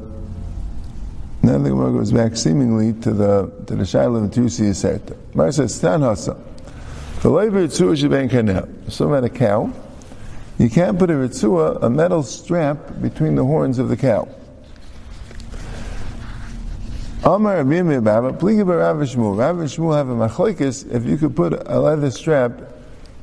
Now 1.43 1.57
the 1.57 1.69
Gemara 1.69 1.91
goes 1.91 2.11
back 2.11 2.35
seemingly 2.35 2.93
to 3.01 3.11
the 3.11 3.51
to 3.67 3.75
the 3.75 3.83
Shaila 3.83 4.25
of 4.25 4.31
Tusi 4.31 4.69
Yiserta. 4.69 5.15
Gemara 5.33 5.51
says, 5.51 5.75
Stan 5.75 6.01
Hasa. 6.01 6.39
The 7.21 7.29
labor 7.29 7.67
Ritzua 7.67 7.95
Sheben 7.95 8.29
Kanel. 8.29 8.91
So 8.91 9.13
at 9.13 9.23
a 9.23 9.29
cow, 9.29 9.71
you 10.63 10.69
can't 10.69 10.97
put 10.97 11.09
a 11.09 11.13
Ritzua, 11.13 11.83
a 11.83 11.89
metal 11.89 12.23
strap, 12.23 13.01
between 13.01 13.35
the 13.35 13.43
horns 13.43 13.79
of 13.79 13.89
the 13.89 13.97
cow. 13.97 14.29
Amar 17.25 17.65
Pliga 17.65 18.65
Rav 18.65 18.95
Shmuel. 18.97 19.37
Rav 19.37 19.57
Shmuel 19.57 19.93
have 19.97 20.07
a 20.07 20.15
machlokes 20.15 20.89
if 20.89 21.05
you 21.05 21.17
could 21.17 21.35
put 21.35 21.51
a 21.67 21.79
leather 21.81 22.09
strap. 22.09 22.61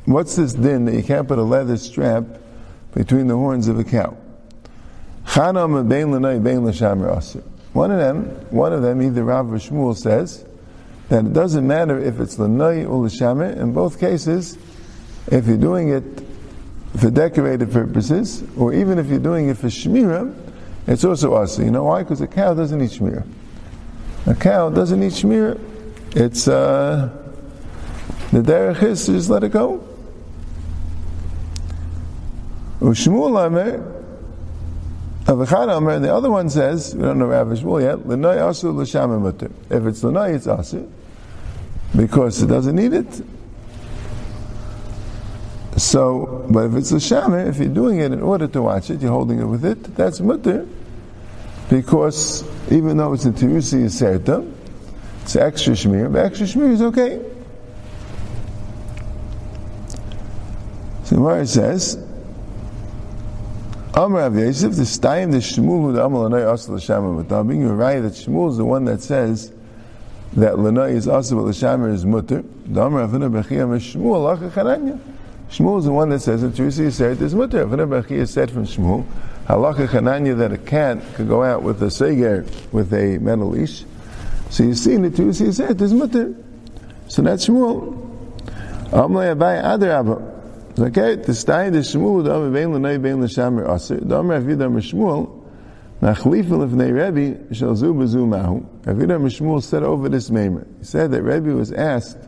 What's 0.05 0.37
this 0.37 0.53
din 0.53 0.85
that 0.85 0.95
you 0.95 1.03
can't 1.03 1.27
put 1.27 1.39
a 1.39 1.43
leather 1.43 1.79
strap 1.79 2.25
between 2.93 3.27
the 3.27 3.37
horns 3.37 3.69
of 3.69 3.79
a 3.79 3.85
cow? 3.85 4.19
One 5.35 5.57
of 5.57 5.71
them, 7.99 8.25
one 8.51 8.73
of 8.75 8.83
them, 8.83 9.03
either 9.03 9.25
Rav 9.25 9.51
or 9.51 9.57
Shmuel 9.57 9.97
says 9.97 10.45
that 11.09 11.25
it 11.25 11.33
doesn't 11.33 11.67
matter 11.67 11.99
if 11.99 12.21
it's 12.21 12.39
l'nai 12.39 12.85
or 12.85 13.07
l'shamer. 13.07 13.57
In 13.57 13.73
both 13.73 13.99
cases, 13.99 14.59
if 15.31 15.47
you're 15.47 15.57
doing 15.57 15.89
it 15.89 16.30
for 16.99 17.11
decorative 17.11 17.71
purposes, 17.73 18.43
or 18.57 18.73
even 18.75 18.99
if 18.99 19.07
you're 19.07 19.19
doing 19.19 19.49
it 19.49 19.59
for 19.59 19.69
shmira, 19.69 20.35
it's 20.87 21.05
also 21.05 21.41
aser. 21.41 21.65
You 21.65 21.71
know 21.71 21.85
why? 21.85 22.03
Because 22.03 22.21
a 22.21 22.27
cow 22.27 22.55
doesn't 22.55 22.81
eat 22.81 22.91
shmira. 22.91 23.27
A 24.27 24.35
cow 24.35 24.71
doesn't 24.71 24.99
need 24.99 25.13
shmir. 25.13 25.59
It's 26.17 26.49
uh, 26.49 27.17
the 28.33 28.41
derech 28.41 28.83
is 28.83 29.07
to 29.07 29.13
just 29.13 29.31
let 29.31 29.45
it 29.45 29.53
go. 29.53 29.87
Ushmul 32.81 33.47
Amer, 33.47 33.79
Avachad 35.25 35.77
Amer, 35.77 35.91
and 35.91 36.05
the 36.05 36.15
other 36.15 36.31
one 36.31 36.49
says, 36.49 36.95
we 36.95 37.03
don't 37.03 37.19
know 37.19 37.27
Rav 37.27 37.49
Shmuel 37.49 37.83
yet, 37.83 38.07
L'nai 38.07 38.37
asu 38.37 38.75
l'sham 38.75 39.23
mutter. 39.23 39.51
If 39.69 39.85
it's 39.85 40.03
l'nai, 40.03 40.31
it's 40.31 40.47
asu, 40.47 40.91
because 41.95 42.43
it 42.43 42.47
doesn't 42.47 42.75
need 42.75 42.95
it. 42.95 43.23
So, 45.81 46.47
but 46.51 46.67
if 46.67 46.75
it's 46.75 46.93
l'sham, 46.93 47.33
if 47.49 47.57
you're 47.57 47.69
doing 47.69 48.01
it 48.01 48.13
in 48.13 48.21
order 48.21 48.47
to 48.47 48.61
watch 48.61 48.91
it, 48.91 49.01
you're 49.01 49.11
holding 49.11 49.41
it 49.41 49.47
with 49.47 49.65
it, 49.65 49.83
that's 49.97 50.21
mutter 50.21 50.67
because 51.71 52.45
even 52.71 52.99
though 52.99 53.15
it's 53.15 53.25
a 53.25 53.31
Tirusi 53.31 53.85
Yiserta, 53.85 54.53
it's 55.23 55.37
extra 55.37 55.73
Shmir, 55.73 56.13
but 56.13 56.27
extra 56.27 56.47
Shmir 56.47 56.73
is 56.73 56.83
okay. 56.83 57.25
So 61.05 61.17
Gemara 61.17 61.47
says, 61.47 61.97
Amr 63.95 64.19
Rav 64.19 64.37
Yosef, 64.37 64.75
the 64.75 64.83
Stayim, 64.83 65.31
the 65.31 65.39
Shmuel, 65.39 65.95
the 65.95 66.05
Amal 66.05 66.23
Lanai 66.29 66.43
Asa 66.43 66.73
L'Shamar 66.73 67.25
Matabing, 67.25 67.61
you're 67.61 67.75
right 67.75 68.01
that 68.01 68.13
Shmuel 68.13 68.51
is 68.51 68.59
the 68.59 68.67
one 68.67 68.85
that 68.85 69.01
says 69.01 69.51
that 70.35 70.59
Lanai 70.59 70.91
is 70.91 71.09
Asa 71.09 71.35
L'Shamar 71.37 71.91
is 71.91 72.05
Mutter. 72.05 72.45
The 72.67 72.83
Amr 72.83 73.07
Rav 73.07 73.13
Bechiyam 73.13 73.75
is 73.77 73.83
Shmuel, 73.83 74.37
Lacha 74.37 74.51
Chananya. 74.51 75.01
Shmuel 75.51 75.81
is 75.81 75.85
the 75.85 75.93
one 75.93 76.11
that 76.11 76.21
says 76.21 76.43
that 76.43 76.55
Terusi 76.55 76.87
Yiseret 76.87 77.21
is 77.21 77.35
Mutter. 77.35 77.67
Rav 77.67 77.89
Bechiyam 77.89 78.29
said 78.29 78.53
from 78.53 78.67
Shmuel, 78.67 79.05
Halacha 79.47 79.89
Chananya 79.89 80.39
that 80.39 80.53
a 80.53 80.59
cat 80.59 81.03
could 81.15 81.27
go 81.27 81.43
out 81.43 81.65
with 81.65 81.83
a 81.83 81.87
Seger, 81.87 82.47
with 82.73 82.95
a 82.95 83.19
metal 83.19 83.49
leash. 83.49 83.85
So 84.51 84.63
you 84.63 84.75
see 84.75 84.97
the 84.97 85.11
Terusi 85.11 85.49
Yiseret 85.49 85.81
is 85.81 85.93
Mutter. 85.93 86.37
So 87.09 87.23
that's 87.23 87.49
Shmuel. 87.49 88.07
Amr 88.93 89.35
Abai 89.35 89.61
Adarabah. 89.61 90.79
Okay, 90.79 91.17
the 91.17 91.35
stay 91.35 91.69
the 91.71 91.79
Shmuel, 91.79 92.23
the 92.23 92.33
Amr 92.33 92.51
Bein 92.51 92.73
L'nei 92.73 93.03
Bein 93.03 93.21
L'shamer 93.21 93.69
Aser, 93.69 93.97
the 93.97 94.17
Amr 94.17 94.35
Avid 94.35 94.63
Amr 94.63 94.81
Shmuel, 94.81 95.43
Nachlif 96.01 96.49
L'fnei 96.49 96.93
Rebbe, 96.93 97.53
Shal 97.53 97.75
Zu 97.75 97.93
Bezu 97.93 98.25
Mahu. 98.25 98.65
Avid 98.87 99.11
Amr 99.11 99.29
Shmuel 99.29 99.65
said 99.65 99.83
over 99.83 100.09
this 100.09 100.31
Maimer. 100.31 100.65
He 100.79 100.85
said 100.85 101.11
that 101.11 101.23
Rebbe 101.23 101.51
was 101.51 101.73
asked, 101.73 102.19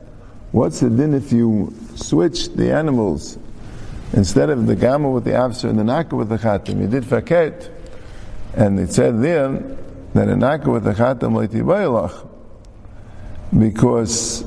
what's 0.52 0.80
the 0.80 0.90
din 0.90 1.14
if 1.14 1.32
you 1.32 1.74
switch 1.96 2.50
the 2.50 2.72
animals 2.72 3.38
instead 4.12 4.50
of 4.50 4.66
the 4.66 4.76
gamma 4.76 5.10
with 5.10 5.24
the 5.24 5.30
afser 5.30 5.68
and 5.68 5.78
the 5.78 5.84
naka 5.84 6.14
with 6.14 6.28
the 6.28 6.38
chatim? 6.38 6.80
You 6.80 6.86
did 6.86 7.04
faket, 7.04 7.70
and 8.54 8.78
it 8.78 8.92
said 8.92 9.22
there 9.22 9.58
that 10.14 10.28
a 10.28 10.36
naka 10.36 10.70
with 10.70 10.84
the 10.84 10.92
chatim 10.92 11.32
leiti 11.32 12.28
because 13.58 14.42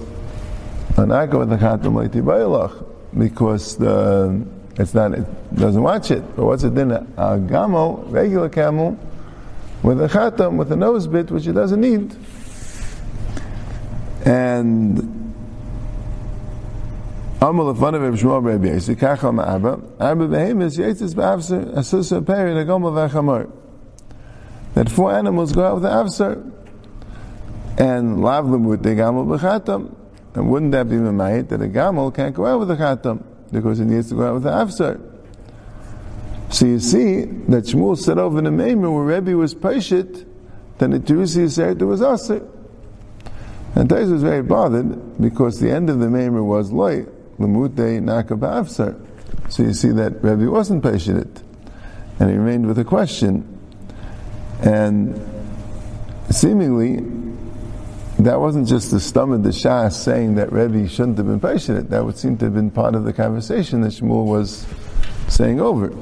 a 0.97 1.05
naka 1.05 1.37
with 1.39 1.49
the 1.49 1.57
chatim 1.57 1.93
leiti 1.93 2.85
because 3.17 3.77
the 3.77 4.45
it's 4.77 4.93
not 4.93 5.13
it 5.13 5.55
doesn't 5.55 5.81
watch 5.81 6.11
it. 6.11 6.21
But 6.35 6.45
what's 6.45 6.63
it 6.63 6.75
then? 6.75 6.91
A 6.91 7.05
gamo, 7.37 8.11
regular 8.11 8.49
camel, 8.49 8.99
with 9.83 10.01
a 10.01 10.07
chatam, 10.07 10.57
with 10.57 10.71
a 10.71 10.75
nose 10.75 11.07
bit, 11.07 11.31
which 11.31 11.47
it 11.47 11.53
doesn't 11.53 11.79
need. 11.79 12.15
And 14.25 15.14
Shmuel 17.53 18.95
Kachal 18.95 19.33
Ma'aba, 19.33 20.01
Abba 20.01 20.27
Behemis, 20.27 20.77
Peri. 22.25 23.47
That 24.73 24.89
four 24.89 25.13
animals 25.13 25.51
go 25.51 25.65
out 25.65 25.73
with 25.75 25.83
the 25.83 25.89
Afsar, 25.89 26.51
and 27.77 28.23
with 28.23 28.83
the 28.83 28.89
Gamal 28.89 29.25
B'chatam, 29.37 29.95
and 30.33 30.49
wouldn't 30.49 30.71
that 30.73 30.89
be 30.89 30.95
Mamayit 30.95 31.49
that 31.49 31.61
a 31.61 31.65
Gamal 31.65 32.13
can't 32.13 32.35
go 32.35 32.45
out 32.45 32.59
with 32.59 32.71
a 32.71 32.75
Chatam 32.75 33.23
because 33.51 33.79
it 33.79 33.85
needs 33.85 34.09
to 34.09 34.15
go 34.15 34.27
out 34.27 34.33
with 34.35 34.43
the 34.43 34.49
Afsar? 34.49 34.99
So 36.49 36.65
you 36.65 36.79
see 36.79 37.25
that 37.25 37.65
Shmuel 37.65 37.97
said 37.97 38.17
over 38.17 38.37
in 38.39 38.43
the 38.45 38.49
Maimer 38.49 38.93
where 38.93 39.03
Rebbe 39.03 39.37
was 39.37 39.53
Pashit, 39.53 40.25
then 40.77 40.91
the 40.91 40.99
Terusi 40.99 41.49
said 41.49 41.81
it 41.81 41.85
was 41.85 42.01
Aser. 42.01 42.47
And 43.75 43.89
Tais 43.89 44.05
was 44.05 44.23
very 44.23 44.41
bothered 44.41 45.21
because 45.21 45.59
the 45.59 45.69
end 45.69 45.89
of 45.89 45.99
the 45.99 46.07
Maimer 46.07 46.43
was 46.43 46.71
Loy, 46.71 47.05
Lamute 47.37 48.01
Nakab 48.01 48.39
Afsar. 48.39 49.05
So 49.49 49.63
you 49.63 49.73
see 49.73 49.89
that 49.89 50.23
Rebbe 50.23 50.49
wasn't 50.49 50.83
patient, 50.83 51.43
And 52.19 52.29
he 52.29 52.37
remained 52.37 52.67
with 52.67 52.79
a 52.79 52.83
question. 52.83 53.51
And 54.61 55.19
seemingly, 56.29 57.03
that 58.19 58.39
wasn't 58.39 58.67
just 58.67 58.91
the 58.91 58.99
stomach 58.99 59.43
the 59.43 59.51
Shah 59.51 59.89
saying 59.89 60.35
that 60.35 60.51
Rebbe 60.51 60.87
shouldn't 60.87 61.17
have 61.17 61.27
been 61.27 61.39
patient. 61.39 61.89
That 61.89 62.05
would 62.05 62.17
seem 62.17 62.37
to 62.37 62.45
have 62.45 62.53
been 62.53 62.71
part 62.71 62.95
of 62.95 63.03
the 63.03 63.13
conversation 63.13 63.81
that 63.81 63.91
Shmuel 63.91 64.25
was 64.25 64.65
saying 65.27 65.59
over. 65.59 65.93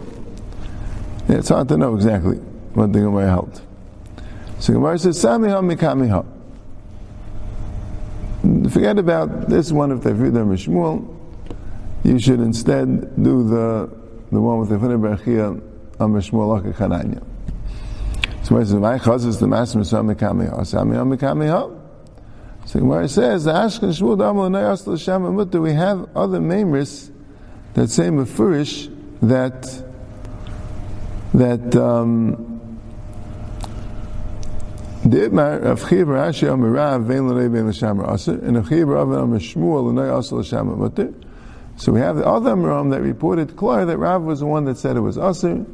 It's 1.27 1.49
hard 1.49 1.69
to 1.69 1.77
know 1.77 1.95
exactly 1.95 2.37
what 2.75 2.93
the 2.93 2.99
Gemara 2.99 3.29
held. 3.29 3.61
So 4.59 4.73
Gemara 4.73 4.99
says, 4.99 5.21
Samiha 5.21 5.75
mikamiha. 5.75 6.25
Forget 8.71 8.99
about 8.99 9.49
this 9.49 9.71
one 9.71 9.91
of 9.91 10.01
Tefridah 10.01 10.45
Shmuel. 10.45 11.12
You 12.03 12.19
should 12.19 12.39
instead 12.39 13.15
do 13.22 13.48
the 13.48 13.89
the 14.31 14.41
one 14.41 14.60
with 14.60 14.69
the 14.69 14.79
Fina 14.79 14.98
Berachia 14.98 15.62
on 16.00 16.13
Shmuel 16.13 16.74
Chananya. 16.74 17.24
So 18.43 18.50
Gemara 18.50 18.65
says, 18.65 18.74
My 18.75 18.98
chaz 18.98 19.39
the 19.39 19.48
master 19.48 19.79
Samiha 19.79 20.15
mikamiha. 20.15 20.60
Samiha 20.60 21.79
so 22.65 22.79
Gemara 22.79 23.07
says, 23.07 23.45
Ashkan 23.45 23.89
Shmuel 23.89 24.17
Damal 24.17 24.50
Nayas 24.50 24.88
L'Sham 24.88 25.33
Mutta, 25.33 25.62
we 25.62 25.74
have 25.74 26.10
other 26.15 26.39
Mamris 26.39 27.12
that 27.74 27.89
say 27.89 28.07
Mefurish 28.07 28.89
that 29.22 29.63
that 31.33 31.75
um, 31.75 32.60
the 35.03 35.17
Itmar 35.17 35.62
of 35.63 35.79
Chiv 35.89 36.07
Rashi 36.07 36.48
Amirav 36.48 37.05
Vein 37.05 37.27
L'Sham 37.29 38.13
Aser 38.13 38.39
and 38.45 38.57
of 38.57 38.69
Chiv 38.69 38.88
Rav 38.88 39.12
Am 39.12 39.38
Shmuel 39.38 39.93
L'Nei 39.93 40.17
Asal 40.17 40.39
L'Sham 40.39 40.77
Mutta. 40.77 41.13
So 41.77 41.92
we 41.92 42.00
have 42.00 42.18
the 42.18 42.25
other 42.25 42.51
Amram 42.51 42.89
that 42.89 43.01
reported 43.01 43.56
clear 43.56 43.86
that 43.86 43.98
Rav 43.98 44.22
was 44.22 44.39
the 44.39 44.46
one 44.46 44.65
that 44.65 44.77
said 44.77 44.96
it 44.96 45.01
was 45.01 45.18
Aser 45.18 45.65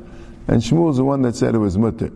and 0.50 0.64
Shmuel 0.64 0.88
was 0.88 0.98
the 0.98 1.04
one 1.04 1.22
that 1.24 1.36
said 1.36 1.54
it 1.54 1.60
was 1.60 1.78
Mutter. 1.78 2.12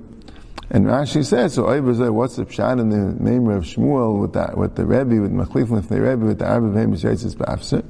And 0.72 0.88
Rashi 0.88 1.24
says, 1.24 1.54
so 1.54 1.68
uh, 1.68 2.12
what's 2.12 2.36
the 2.36 2.46
pshat 2.46 2.80
in 2.80 2.90
the 2.90 3.24
name 3.24 3.48
of 3.48 3.64
Shmuel 3.64 4.20
with 4.20 4.34
the, 4.34 4.52
with 4.56 4.76
the 4.76 4.86
Rebbe, 4.86 5.22
with 5.22 5.32
Machlif, 5.32 5.70
with 5.70 5.88
the 5.90 6.02
Rebbe, 6.02 6.26
with 6.26 6.40
the 6.40 6.48
Arba 6.48 6.70
Vehem 6.70 6.96
Yitzis 6.96 7.36
B'afser? 7.36 7.86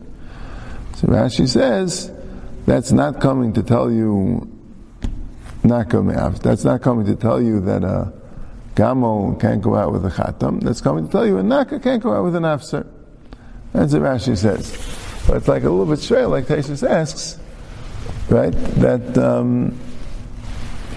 So 0.98 1.08
Rashi 1.08 1.48
says, 1.48 2.12
that's 2.66 2.92
not 2.92 3.22
coming 3.22 3.54
to 3.54 3.64
tell 3.64 3.90
you, 3.90 4.50
not 5.64 5.90
coming 5.90 6.18
uh, 6.18 6.30
that's 6.30 6.66
not 6.66 6.82
coming 6.82 7.06
to 7.06 7.16
tell 7.16 7.42
you 7.42 7.62
that 7.62 7.86
uh, 7.86 7.88
a 7.88 8.14
Gamo 8.76 9.40
can't 9.40 9.62
go 9.62 9.76
out 9.76 9.94
with 9.94 10.06
a 10.06 10.10
Chatam, 10.10 10.62
that's 10.62 10.82
coming 10.82 11.06
to 11.06 11.12
tell 11.12 11.26
you 11.26 11.38
a 11.38 11.44
Naka 11.44 11.80
can't 11.80 12.04
go 12.04 12.14
out 12.14 12.26
with 12.26 12.36
an 12.36 12.44
Afser. 12.44 12.86
That's 13.72 13.94
what 13.94 14.02
Rashi 14.02 14.38
says. 14.38 14.74
But 15.27 15.38
it's 15.38 15.48
like 15.48 15.63
a 15.63 15.70
little 15.70 15.86
bit 15.86 16.00
straight, 16.00 16.25
like 16.25 16.46
Taisus 16.46 16.88
asks, 16.88 17.39
right? 18.30 18.51
That, 18.51 19.18
um, 19.18 19.80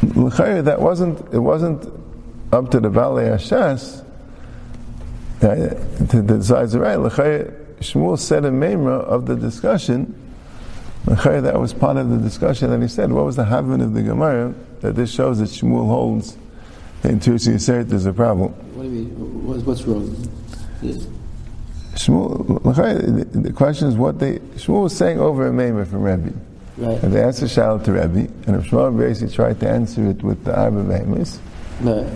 that 0.02 0.80
wasn't 0.80 1.35
it 1.35 1.38
wasn't 1.38 1.85
up 2.52 2.71
to 2.71 2.80
the 2.80 2.90
Balei 2.90 3.35
Hashas 3.35 4.04
uh, 5.42 6.06
to 6.06 6.23
decide 6.23 6.71
the 6.71 6.80
right. 6.80 6.99
Shmuel 7.80 8.18
said 8.18 8.45
a 8.45 8.50
memra 8.50 9.00
of 9.04 9.26
the 9.26 9.37
discussion. 9.37 10.23
That 11.04 11.61
was 11.61 11.73
part 11.73 11.99
of 11.99 12.11
the 12.11 12.16
discussion 12.16 12.71
that 12.71 12.83
he 12.83 12.88
said. 12.88 13.12
What 13.12 13.26
was 13.26 13.37
the 13.37 13.45
havin 13.45 13.80
of 13.80 13.95
the 13.95 14.02
Gemara 14.02 14.54
that 14.80 14.97
this 14.97 15.12
shows 15.12 15.38
that 15.38 15.50
Shmuel 15.50 15.87
holds 15.87 16.37
that 17.02 17.12
in 17.12 17.21
Tursi 17.21 17.54
Yiseret 17.54 17.88
there's 17.88 18.06
a 18.06 18.12
problem? 18.12 18.52
What 18.75 18.83
do 18.83 18.88
you 18.88 19.04
mean? 19.04 19.64
What's 19.64 19.83
wrong? 19.85 20.11
Shmuel, 21.97 23.43
the 23.43 23.53
question 23.53 23.88
is 23.88 23.97
what 23.97 24.19
they 24.19 24.38
Shmuel 24.57 24.83
was 24.85 24.97
saying 24.97 25.19
over 25.19 25.47
a 25.49 25.50
memra 25.50 25.87
from 25.87 26.03
Rebbe. 26.03 26.33
Right. 26.76 27.03
And 27.03 27.12
they 27.12 27.23
asked 27.23 27.41
the 27.41 27.49
Shal 27.49 27.79
to 27.81 27.93
Rebbe, 27.93 28.31
and 28.47 28.57
if 28.57 28.71
Shmuel 28.71 28.99
basically 28.99 29.35
tried 29.35 29.61
to 29.61 29.69
answer 29.69 30.11
it 30.11 30.23
with 30.23 30.45
the 30.45 30.55
Arba 30.55 30.85
Vehemis. 30.85 31.38
Right. 31.81 32.07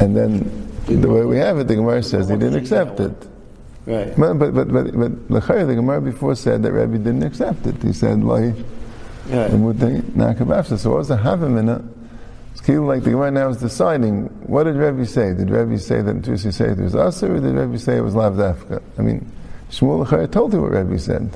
And 0.00 0.16
then 0.16 0.50
the 0.86 1.08
way 1.08 1.24
we 1.26 1.36
have 1.36 1.58
it, 1.58 1.68
the 1.68 1.76
Gemara 1.76 2.02
says 2.02 2.30
he 2.30 2.36
didn't 2.36 2.56
accept 2.56 2.98
it. 3.00 3.12
Right. 3.84 4.16
But 4.16 4.34
but 4.38 4.54
but 4.54 4.72
but, 4.72 4.96
but 4.96 5.28
the 5.28 5.74
Gemara 5.74 6.00
before 6.00 6.34
said 6.34 6.62
that 6.62 6.72
Rebbe 6.72 6.96
didn't 6.96 7.22
accept 7.22 7.66
it. 7.66 7.82
He 7.82 7.92
said 7.92 8.24
like 8.24 8.54
right. 9.28 9.50
So 9.50 9.58
what 9.58 10.98
was 10.98 11.08
the 11.08 11.16
Havamina? 11.16 11.86
Of 12.76 12.84
like 12.84 13.02
the 13.02 13.10
Gemara 13.10 13.30
now 13.30 13.48
is 13.48 13.56
deciding 13.58 14.26
what 14.46 14.64
did 14.64 14.76
Rebbe 14.76 15.06
say? 15.06 15.34
Did 15.34 15.50
Rebbe 15.50 15.78
say 15.78 16.02
that 16.02 16.16
Tusi 16.22 16.52
say 16.52 16.70
it 16.70 16.78
was 16.78 16.94
us, 16.94 17.22
or 17.22 17.40
did 17.40 17.54
Rebbe 17.54 17.78
say 17.78 17.96
it 17.96 18.00
was 18.00 18.14
Lavdafka? 18.14 18.82
I 18.98 19.02
mean, 19.02 19.30
Shmuel 19.70 20.06
Lechayah 20.06 20.30
told 20.30 20.52
you 20.52 20.62
what 20.62 20.72
Rebbe 20.72 20.98
said. 20.98 21.30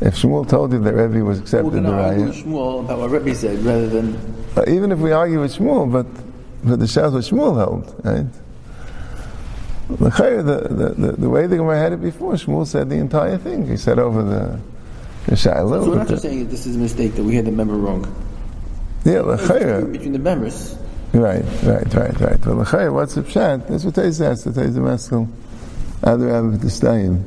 If 0.00 0.14
Shmuel 0.14 0.48
told 0.48 0.72
you 0.72 0.78
that 0.80 0.94
Rebbe 0.94 1.24
was 1.24 1.40
accepted 1.40 1.72
the 1.72 1.80
Raya, 1.80 2.32
Shmuel 2.32 2.84
about 2.84 2.98
what 2.98 3.10
Rebbe 3.10 3.34
said 3.34 3.58
rather 3.64 3.88
than 3.88 4.16
uh, 4.56 4.64
even 4.68 4.92
if 4.92 4.98
we 4.98 5.12
argue 5.12 5.40
with 5.40 5.56
Shmuel, 5.56 5.90
but 5.90 6.06
but 6.64 6.78
the 6.78 6.86
Shas 6.86 7.12
what 7.12 7.24
Shmuel 7.24 7.56
held, 7.56 8.00
right? 8.04 8.26
The, 9.88 10.68
the, 10.68 10.94
the, 10.94 11.12
the 11.12 11.30
way 11.30 11.46
the 11.46 11.56
Gemara 11.56 11.78
had 11.78 11.94
it 11.94 12.02
before, 12.02 12.34
Shmuel 12.34 12.66
said 12.66 12.90
the 12.90 12.96
entire 12.96 13.38
thing. 13.38 13.66
He 13.66 13.78
said 13.78 13.98
over 13.98 14.22
the 14.22 14.60
the 15.26 15.36
Shiloh. 15.36 15.84
So 15.84 15.90
we're 15.90 15.96
not 15.96 16.08
just 16.08 16.22
saying 16.22 16.40
that 16.40 16.50
this 16.50 16.66
is 16.66 16.76
a 16.76 16.78
mistake 16.78 17.14
that 17.14 17.22
we 17.24 17.34
had 17.34 17.44
the 17.44 17.52
member 17.52 17.74
wrong. 17.74 18.06
Yeah, 19.08 19.22
the 19.22 19.88
between 19.90 20.12
the 20.12 20.18
members. 20.18 20.76
Right, 21.14 21.42
right, 21.62 21.94
right, 21.94 22.20
right. 22.20 22.46
Well, 22.46 22.62
the 22.62 22.92
what's 22.92 23.14
the 23.14 23.22
pshat? 23.22 23.66
That's 23.66 23.84
what 23.86 23.94
says. 23.94 24.18
That's 24.18 24.44
the 24.44 24.50
Maskell. 24.52 25.28
Other 26.02 26.28
Abbot 26.28 26.60
the 26.60 26.66
Stayim. 26.66 27.22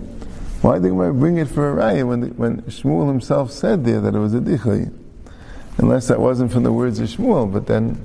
Why 0.62 0.78
did 0.78 0.92
we 0.92 1.10
bring 1.10 1.40
it 1.40 1.48
for 1.48 1.72
a 1.72 1.84
raya 1.84 2.08
when, 2.08 2.20
the, 2.20 2.28
when 2.28 2.62
Shmuel 2.64 3.08
himself 3.08 3.52
said 3.52 3.84
there 3.84 4.00
that 4.00 4.14
it 4.14 4.20
was 4.20 4.36
a 4.36 4.40
dichay? 4.40 4.94
Unless 5.80 6.10
that 6.10 6.20
wasn't 6.20 6.52
from 6.52 6.62
the 6.62 6.72
words 6.72 7.00
of 7.00 7.10
Shmuel, 7.10 7.52
but 7.52 7.66
then, 7.66 8.00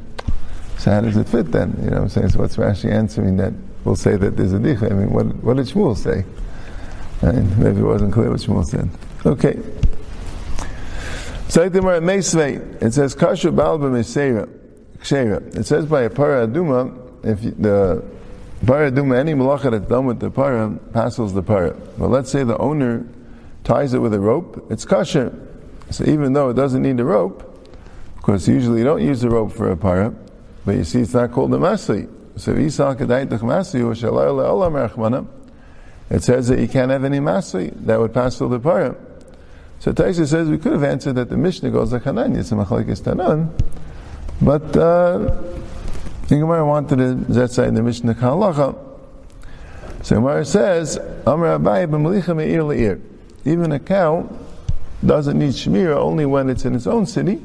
so 0.78 0.92
how 0.92 1.02
does 1.02 1.18
it 1.18 1.28
fit 1.28 1.52
then? 1.52 1.78
You 1.82 1.90
know 1.90 1.96
what 1.96 2.02
I'm 2.04 2.08
saying? 2.08 2.30
So 2.30 2.38
what's 2.38 2.56
Rashi 2.56 2.90
answering 2.90 3.36
that 3.36 3.52
we'll 3.84 3.94
say 3.94 4.16
that 4.16 4.38
there's 4.38 4.54
a 4.54 4.58
dichay? 4.58 4.90
I 4.90 4.94
mean, 4.94 5.10
what, 5.12 5.26
what 5.44 5.58
did 5.58 5.66
Shmuel 5.66 5.98
say? 5.98 6.24
Right? 7.20 7.34
Maybe 7.58 7.80
it 7.80 7.84
wasn't 7.84 8.14
clear 8.14 8.30
what 8.30 8.40
Shmuel 8.40 8.64
said. 8.64 8.88
Okay. 9.26 9.60
Tzaitimar 11.48 12.00
Meisvei, 12.02 12.82
it 12.82 12.92
says 12.92 13.14
Kashu 13.14 13.54
Balba 13.54 13.88
Meseira, 13.90 14.48
Kshera. 14.98 15.56
It 15.56 15.64
says 15.64 15.86
by 15.86 16.02
a 16.02 16.10
para 16.10 16.46
aduma, 16.46 16.92
if 17.24 17.40
the 17.40 18.04
para 18.66 18.90
aduma, 18.90 19.16
any 19.16 19.34
malacha 19.34 19.70
that's 19.70 19.86
done 19.86 20.06
with 20.06 20.18
the 20.18 20.30
para, 20.30 20.70
passes 20.92 21.32
the 21.32 21.42
para. 21.42 21.74
But 21.98 22.08
let's 22.08 22.30
say 22.32 22.42
the 22.42 22.58
owner 22.58 23.06
ties 23.62 23.94
it 23.94 23.98
with 23.98 24.12
a 24.14 24.20
rope, 24.20 24.66
it's 24.70 24.84
kasher. 24.84 25.32
So 25.90 26.04
even 26.04 26.32
though 26.32 26.50
it 26.50 26.54
doesn't 26.54 26.82
need 26.82 26.98
a 26.98 27.04
rope, 27.04 27.44
because 28.16 28.48
usually 28.48 28.78
you 28.78 28.84
don't 28.84 29.02
use 29.02 29.22
a 29.22 29.30
rope 29.30 29.52
for 29.52 29.70
a 29.70 29.76
para, 29.76 30.12
but 30.64 30.74
you 30.74 30.82
see 30.82 31.00
it's 31.00 31.14
not 31.14 31.30
called 31.30 31.54
a 31.54 31.58
masli. 31.58 32.08
So 32.38 32.52
it 32.54 32.70
says 36.22 36.48
that 36.48 36.58
you 36.58 36.68
can't 36.68 36.90
have 36.90 37.04
any 37.04 37.18
masli 37.18 37.86
that 37.86 37.98
would 38.00 38.12
pass 38.12 38.36
through 38.36 38.48
the 38.48 38.58
para. 38.60 38.96
So 39.78 39.92
Taisa 39.92 40.26
says 40.26 40.48
we 40.48 40.58
could 40.58 40.72
have 40.72 40.84
answered 40.84 41.14
that 41.14 41.28
the 41.28 41.36
Mishnah 41.36 41.70
goes 41.70 41.92
like 41.92 42.04
Hanan, 42.04 42.34
it's 42.36 42.50
a 42.52 42.54
machlekes 42.54 43.02
tanan, 43.02 43.50
but 44.40 44.76
uh, 44.76 45.18
the 46.28 46.36
Gemara 46.36 46.66
wanted 46.66 46.96
to 46.96 47.32
zetzai 47.32 47.68
in 47.68 47.74
the 47.74 47.82
Mishnah 47.82 48.14
Kalacha. 48.14 48.76
So 50.02 50.16
Gemara 50.16 50.44
says, 50.44 50.96
Amar 51.26 51.58
Abai 51.58 51.86
b'malicha 51.88 52.36
me'ir 52.36 52.62
le'ir. 52.62 53.00
Even 53.44 53.72
a 53.72 53.78
cow 53.78 54.28
doesn't 55.04 55.38
need 55.38 55.50
shmira 55.50 55.96
only 55.96 56.26
when 56.26 56.48
it's 56.50 56.64
in 56.64 56.74
its 56.74 56.86
own 56.86 57.06
city. 57.06 57.40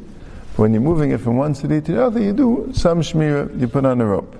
When 0.56 0.74
you're 0.74 0.82
moving 0.82 1.12
it 1.12 1.20
from 1.22 1.38
one 1.38 1.56
city 1.56 1.80
to 1.82 1.92
the 1.92 2.06
other, 2.06 2.22
you 2.22 2.34
do 2.34 2.72
some 2.74 3.02
shmira, 3.02 3.60
you 3.60 3.68
put 3.68 3.86
on 3.86 4.02
a 4.02 4.06
rope. 4.06 4.36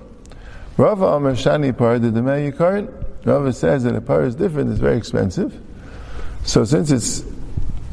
Rava 0.76 1.06
Amar 1.06 1.32
Shani 1.32 1.76
par 1.76 1.98
the 1.98 2.08
Demei 2.08 2.50
Yikarin. 2.52 2.92
Rava 3.24 3.52
says 3.52 3.84
that 3.84 3.94
a 3.94 4.00
par 4.00 4.24
is 4.24 4.34
different, 4.34 4.70
it's 4.70 4.80
very 4.80 4.96
expensive. 4.96 5.60
So 6.44 6.64
since 6.64 6.90
it's 6.90 7.24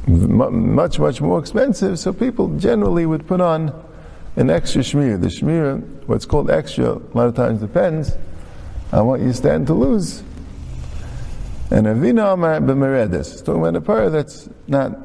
much, 0.10 1.00
much 1.00 1.22
more 1.22 1.40
expensive, 1.40 2.00
so 2.00 2.12
people 2.12 2.58
generally 2.58 3.06
would 3.06 3.28
put 3.28 3.42
on 3.42 3.74
an 4.36 4.50
extra 4.50 4.82
shmir. 4.82 5.20
The 5.20 5.28
shmir, 5.28 5.82
what's 6.08 6.26
called 6.26 6.50
extra, 6.50 6.94
a 6.94 7.14
lot 7.14 7.28
of 7.28 7.36
times 7.36 7.60
depends 7.60 8.16
on 8.92 9.06
what 9.06 9.20
you 9.20 9.34
stand 9.34 9.68
to 9.68 9.74
lose. 9.74 10.24
And 11.72 11.86
Avina 11.86 12.36
b'meredes. 12.66 13.46
Talking 13.46 13.62
about 13.62 13.76
a 13.76 13.82
par 13.82 14.10
that's 14.10 14.50
not, 14.68 14.98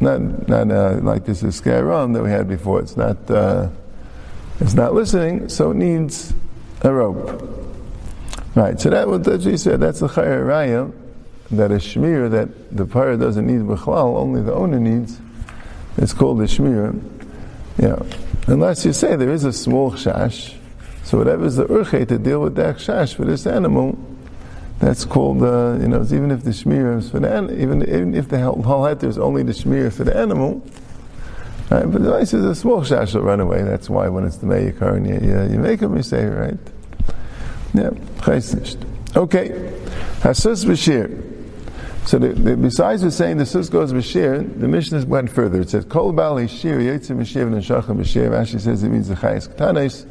not, 0.00 0.48
not 0.48 0.70
uh, 0.70 1.00
like 1.02 1.24
this 1.24 1.42
is 1.42 1.60
that 1.60 2.22
we 2.22 2.30
had 2.30 2.48
before. 2.48 2.80
It's 2.80 2.96
not, 2.96 3.28
uh, 3.30 3.68
it's 4.60 4.74
not 4.74 4.94
listening, 4.94 5.48
so 5.48 5.72
it 5.72 5.76
needs 5.76 6.32
a 6.82 6.92
rope. 6.92 7.50
Right, 8.54 8.80
so 8.80 8.90
that 8.90 9.08
what 9.08 9.42
she 9.42 9.56
said, 9.56 9.80
that's 9.80 9.98
the 9.98 10.06
chayar 10.06 10.44
raya, 10.44 10.92
that 11.50 11.70
a 11.70 11.76
shmir 11.76 12.30
that 12.30 12.76
the 12.76 12.86
par 12.86 13.16
doesn't 13.16 13.46
need 13.46 13.60
b'chlal, 13.60 14.16
only 14.16 14.42
the 14.42 14.52
owner 14.52 14.80
needs. 14.80 15.20
It's 15.96 16.12
called 16.12 16.40
a 16.40 16.44
shmir. 16.44 17.00
Yeah. 17.78 18.02
Unless 18.46 18.84
you 18.84 18.92
say 18.92 19.16
there 19.16 19.30
is 19.30 19.44
a 19.44 19.52
small 19.52 19.92
chash, 19.92 20.54
so 21.02 21.18
whatever 21.18 21.44
is 21.44 21.56
the 21.56 21.66
urche 21.66 22.08
to 22.08 22.18
deal 22.18 22.40
with 22.40 22.54
that 22.56 22.76
chash 22.76 23.14
for 23.14 23.24
this 23.24 23.46
animal, 23.46 23.98
that's 24.80 25.04
called, 25.04 25.42
uh, 25.42 25.76
you 25.80 25.88
know, 25.88 26.02
even 26.02 26.30
if 26.30 26.44
the 26.44 26.50
shmir 26.50 26.98
is 26.98 27.10
for 27.10 27.20
the 27.20 27.36
an- 27.36 27.58
even 27.58 27.82
even 27.82 28.14
if 28.14 28.28
the 28.28 28.40
whole 28.40 28.86
is 28.86 29.18
only 29.18 29.42
the 29.42 29.52
shmir 29.52 29.92
for 29.92 30.04
the 30.04 30.16
animal, 30.16 30.62
right? 31.70 31.90
But 31.90 32.02
nice 32.02 32.34
is 32.34 32.44
a 32.44 32.54
small 32.54 32.80
shash 32.82 33.14
will 33.14 33.22
run 33.22 33.40
away. 33.40 33.62
That's 33.62 33.88
why 33.88 34.08
when 34.08 34.24
it's 34.24 34.36
the 34.36 34.46
meyakar 34.46 34.96
and 34.96 35.06
you, 35.06 35.14
you, 35.26 35.52
you 35.52 35.58
make 35.58 35.80
you 35.80 36.02
say, 36.02 36.26
right? 36.26 36.58
Yeah. 37.72 37.90
Okay, 39.16 39.48
hasus 40.20 40.64
b'shir. 40.64 41.33
So 42.06 42.18
the, 42.18 42.28
the, 42.28 42.56
besides 42.56 43.00
the 43.00 43.10
saying 43.10 43.38
the 43.38 43.46
sus 43.46 43.70
goes 43.70 43.92
b'shir, 43.92 44.60
the 44.60 44.68
Mishnah 44.68 45.06
went 45.06 45.30
further. 45.30 45.62
It 45.62 45.70
says 45.70 45.86
kol 45.86 46.12
bali 46.12 46.48
shir 46.48 46.78
yitzim 46.78 47.18
b'shir 47.18 47.46
and 47.46 47.56
shacham 47.62 47.96
b'shir. 47.96 48.28
Rashi 48.28 48.60
says 48.60 48.82
it 48.82 48.90
means 48.90 49.08
the 49.08 49.14
chayes 49.14 49.48
ktanes, 49.48 50.06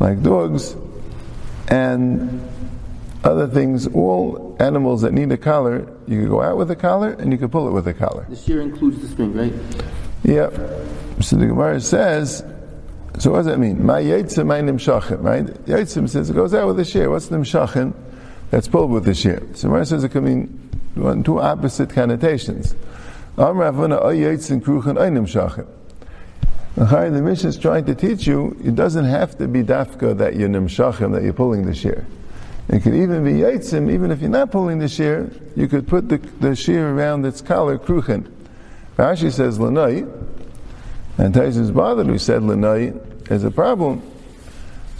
like 0.00 0.22
dogs, 0.22 0.74
and 1.68 2.42
other 3.24 3.46
things. 3.46 3.86
All 3.88 4.56
animals 4.58 5.02
that 5.02 5.12
need 5.12 5.30
a 5.32 5.36
collar, 5.36 5.80
you 6.06 6.20
can 6.20 6.28
go 6.28 6.40
out 6.40 6.56
with 6.56 6.70
a 6.70 6.76
collar 6.76 7.10
and 7.12 7.30
you 7.30 7.36
can 7.36 7.50
pull 7.50 7.68
it 7.68 7.72
with 7.72 7.86
a 7.88 7.94
collar. 7.94 8.26
The 8.30 8.36
shear 8.36 8.62
includes 8.62 9.00
the 9.02 9.08
string, 9.08 9.34
right? 9.34 9.52
Yep. 10.24 10.54
So 11.20 11.36
the 11.36 11.46
Gemara 11.46 11.80
says, 11.80 12.42
so 13.18 13.32
what 13.32 13.38
does 13.38 13.46
that 13.46 13.58
mean? 13.58 13.84
My 13.84 14.00
yitzim, 14.00 14.46
my 14.46 14.60
nimshachim, 14.60 15.22
right? 15.22 15.44
Yitzim 15.44 16.08
says 16.08 16.30
it 16.30 16.34
goes 16.34 16.54
out 16.54 16.68
with 16.68 16.78
the 16.78 16.84
shear. 16.86 17.10
What's 17.10 17.26
nimshachim? 17.26 17.92
That's 18.50 18.66
pulled 18.68 18.90
with 18.90 19.04
the 19.04 19.14
shear. 19.14 19.42
So 19.54 19.68
Gemara 19.68 19.84
says 19.84 20.04
it 20.04 20.08
can 20.08 20.24
mean 20.24 20.61
two 20.94 21.40
opposite 21.40 21.90
connotations. 21.90 22.74
The 26.74 27.22
mission 27.22 27.48
is 27.48 27.58
trying 27.58 27.84
to 27.86 27.94
teach 27.94 28.26
you, 28.26 28.56
it 28.64 28.74
doesn't 28.74 29.04
have 29.04 29.36
to 29.38 29.48
be 29.48 29.62
dafka 29.62 30.16
that 30.18 30.36
you're 30.36 30.48
nimshachim, 30.48 31.12
that 31.12 31.22
you're 31.22 31.32
pulling 31.32 31.66
the 31.66 31.74
shear. 31.74 32.06
It 32.68 32.82
could 32.82 32.94
even 32.94 33.24
be 33.24 33.32
yitzim, 33.32 33.90
even 33.90 34.10
if 34.10 34.20
you're 34.20 34.30
not 34.30 34.50
pulling 34.50 34.78
the 34.78 34.88
shear, 34.88 35.30
you 35.56 35.68
could 35.68 35.86
put 35.86 36.08
the, 36.08 36.18
the 36.18 36.54
shear 36.56 36.94
around 36.94 37.26
its 37.26 37.40
collar, 37.40 37.78
kruchen. 37.78 38.30
Rashi 38.96 39.32
says 39.32 39.58
lanai, 39.58 40.04
and 41.18 41.34
Taisa 41.34 41.58
is 41.58 41.70
bothered 41.70 42.06
who 42.06 42.18
said 42.18 42.42
lanai 42.42 42.92
is 43.30 43.44
a 43.44 43.50
problem. 43.50 44.02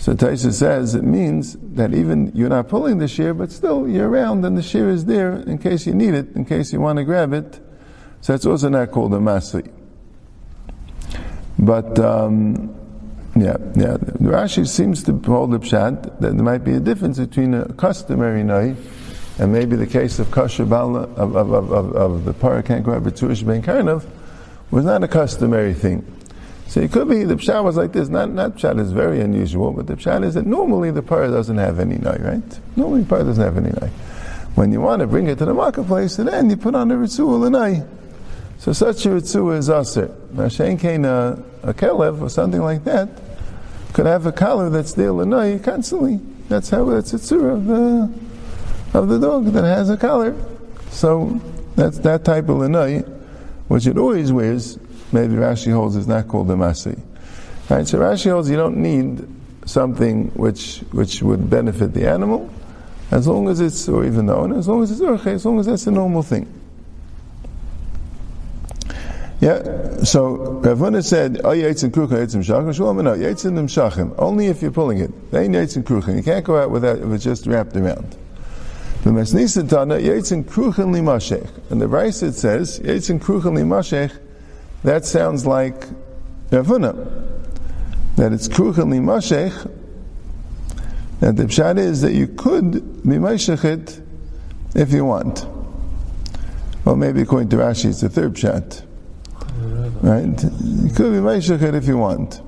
So 0.03 0.15
Taisa 0.15 0.53
says 0.53 0.97
it 0.97 1.05
means 1.05 1.57
that 1.61 1.95
even 1.95 2.33
you're 2.35 2.49
not 2.49 2.69
pulling 2.69 2.99
the 2.99 3.07
shear, 3.07 3.33
but 3.33 3.53
still 3.53 3.87
you're 3.88 4.09
around 4.09 4.45
and 4.45 4.59
the 4.59 4.62
shear 4.62 4.91
is 4.91 5.05
there 5.05 5.35
in 5.35 5.59
case 5.59 5.87
you 5.87 5.95
need 5.95 6.12
it, 6.12 6.35
in 6.35 6.45
case 6.45 6.73
you 6.73 6.81
want 6.81 6.97
to 6.97 7.05
grab 7.05 7.33
it. 7.33 7.61
So 8.21 8.33
that's 8.33 8.45
also 8.45 8.69
not 8.69 8.91
called 8.91 9.15
a 9.15 9.19
masli. 9.19 9.71
But 11.57 12.01
um, 12.01 12.75
yeah, 13.37 13.59
yeah. 13.77 13.97
Rashi 14.19 14.67
seems 14.67 15.05
to 15.05 15.12
hold 15.25 15.53
the 15.53 15.61
pshat 15.61 16.19
that 16.19 16.33
there 16.33 16.33
might 16.33 16.65
be 16.65 16.75
a 16.75 16.81
difference 16.81 17.21
between 17.21 17.55
a 17.55 17.73
customary 17.75 18.43
nai 18.43 18.75
and 19.38 19.53
maybe 19.53 19.77
the 19.77 19.87
case 19.87 20.19
of 20.19 20.27
kasher 20.33 20.69
bala 20.69 21.03
of, 21.15 21.37
of, 21.37 21.53
of, 21.53 21.93
of, 21.95 22.25
the 22.25 22.33
grab 22.33 23.07
a 23.07 23.12
tuish 23.12 23.47
ben 23.47 23.62
karnav 23.62 24.05
was 24.73 24.85
not 24.85 25.05
a 25.05 25.09
customary 25.09 25.75
thing. 25.75 26.05
So 26.68 26.81
it 26.81 26.90
could 26.90 27.09
be 27.09 27.25
the 27.25 27.35
pshat 27.35 27.62
was 27.62 27.77
like 27.77 27.92
this. 27.92 28.09
Not 28.09 28.31
not 28.31 28.57
pshat 28.57 28.81
is 28.81 28.92
very 28.92 29.20
unusual, 29.20 29.72
but 29.72 29.87
the 29.87 29.94
pshat 29.94 30.25
is 30.25 30.35
that 30.35 30.46
normally 30.46 30.90
the 30.90 31.03
para 31.03 31.29
doesn't 31.31 31.59
have 31.59 31.79
any 31.79 31.96
nai, 31.96 32.16
right? 32.16 32.61
Normally 32.77 33.03
the 33.03 33.09
para 33.09 33.25
doesn't 33.25 33.44
have 33.44 33.57
any 33.57 33.70
nai. 33.81 33.88
When 34.55 34.72
you 34.72 34.81
want 34.81 35.01
to 35.01 35.07
bring 35.07 35.29
it 35.29 35.38
to 35.38 35.44
the 35.44 35.55
marketplace, 35.55 36.18
and 36.18 36.29
then 36.29 36.51
you 36.51 36.57
put 36.57 36.75
on 36.75 36.88
the 36.88 36.94
ritzul 36.94 37.51
nai. 37.51 37.85
So 38.59 38.72
such 38.72 39.07
a 39.07 39.11
ritzul 39.11 39.57
is 39.57 39.68
aser. 39.68 40.14
Now 40.33 40.44
shein 40.44 40.79
kain 40.79 41.05
a, 41.05 41.42
a 41.62 41.75
kelev 41.75 42.22
or 42.22 42.31
something 42.31 42.62
like 42.62 42.85
that 42.85 43.09
could 43.92 44.07
have 44.07 44.27
a 44.27 44.33
collar 44.33 44.70
that's 44.70 44.94
there 44.94 45.12
lanai 45.12 45.59
constantly. 45.59 46.20
That's 46.48 46.70
how 46.70 46.85
that's 46.87 47.12
a 47.12 47.16
tzura 47.16 47.55
of 47.55 47.66
the 47.66 48.12
of 48.98 49.09
the 49.09 49.18
dog 49.18 49.46
that 49.53 49.64
has 49.64 49.90
a 49.90 49.96
collar. 49.96 50.35
So 50.90 51.40
that's 51.77 51.98
that 52.01 52.25
type 52.25 52.48
of 52.48 52.59
lanai, 52.59 53.01
which 53.68 53.87
it 53.87 53.98
always 53.98 54.33
wears. 54.33 54.79
Maybe 55.12 55.35
Rashi 55.35 55.72
holds 55.72 55.96
is 55.96 56.07
not 56.07 56.29
called 56.29 56.51
a 56.51 56.55
masi. 56.55 56.98
Right. 57.68 57.87
So 57.87 57.98
Rashi 57.98 58.31
holds 58.31 58.51
you 58.51 58.57
don't 58.57 58.79
need 58.79 59.27
something 59.66 60.29
which 60.31 60.79
which 60.90 61.22
would 61.22 61.48
benefit 61.48 61.94
the 61.94 62.09
animal, 62.09 62.51
as 63.11 63.27
long 63.29 63.48
as 63.48 63.61
it's 63.61 63.88
or 63.88 64.05
even 64.05 64.27
the 64.27 64.35
owner, 64.35 64.59
as 64.59 64.68
long 64.68 64.83
as 64.83 64.90
it's 64.90 65.01
urche, 65.01 65.27
as 65.27 65.44
long 65.44 65.61
as 65.61 65.66
that's 65.66 65.87
a 65.87 65.90
normal 65.90 66.22
thing. 66.22 66.53
Yeah, 69.40 70.05
so 70.05 70.37
Rav 70.62 70.79
Huna 70.79 71.05
said, 71.05 71.40
"Oh, 71.42 71.48
yitzim 71.48 71.90
krucha, 71.90 72.12
yitzim 72.12 72.44
shachim." 72.44 72.72
Shalom, 72.72 72.98
no, 72.98 73.16
them 73.16 73.66
shachim. 73.66 74.14
Only 74.16 74.46
if 74.46 74.62
you're 74.62 74.70
pulling 74.70 74.98
it. 74.98 75.33
They 75.33 75.48
yitzim 75.48 75.83
krucha. 75.83 76.14
You 76.16 76.22
can't 76.22 76.44
go 76.44 76.62
out 76.62 76.70
without 76.70 76.98
if 76.98 77.11
it's 77.11 77.25
just 77.25 77.48
wrapped 77.48 77.75
around. 77.75 78.16
The 79.03 79.11
Mesnisan 79.11 79.68
Tana, 79.68 79.96
yitzim 79.96 80.44
kruchen 80.44 80.94
limashech. 80.94 81.48
And 81.70 81.81
the 81.81 81.88
Rice 81.88 82.22
it 82.22 82.35
says, 82.35 82.79
yitzim 82.79 83.18
kruchen 83.18 83.59
limashech. 83.59 84.12
That 84.85 85.05
sounds 85.05 85.47
like 85.47 85.85
Rav 86.51 86.66
Huna. 86.66 86.95
That 88.16 88.33
it's 88.33 88.49
kruchen 88.49 88.88
limashech. 88.92 89.71
That 91.21 91.37
the 91.37 91.45
pshat 91.45 91.79
is 91.79 92.01
that 92.01 92.12
you 92.12 92.27
could 92.27 93.03
be 93.09 93.16
it 93.16 94.01
if 94.75 94.92
you 94.92 95.05
want. 95.05 95.47
Well, 96.85 96.97
maybe 96.97 97.23
according 97.23 97.51
to 97.51 97.57
Rashi, 97.57 97.87
it's 97.87 98.01
the 98.01 98.09
third 98.09 98.35
pshat. 98.35 98.85
Right? 100.03 100.42
You 100.42 100.90
could 100.92 101.12
be 101.12 101.18
Meishachet 101.18 101.75
if 101.75 101.87
you 101.87 101.97
want. 101.97 102.40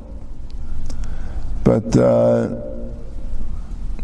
But 1.63 1.97
uh, 1.97 2.49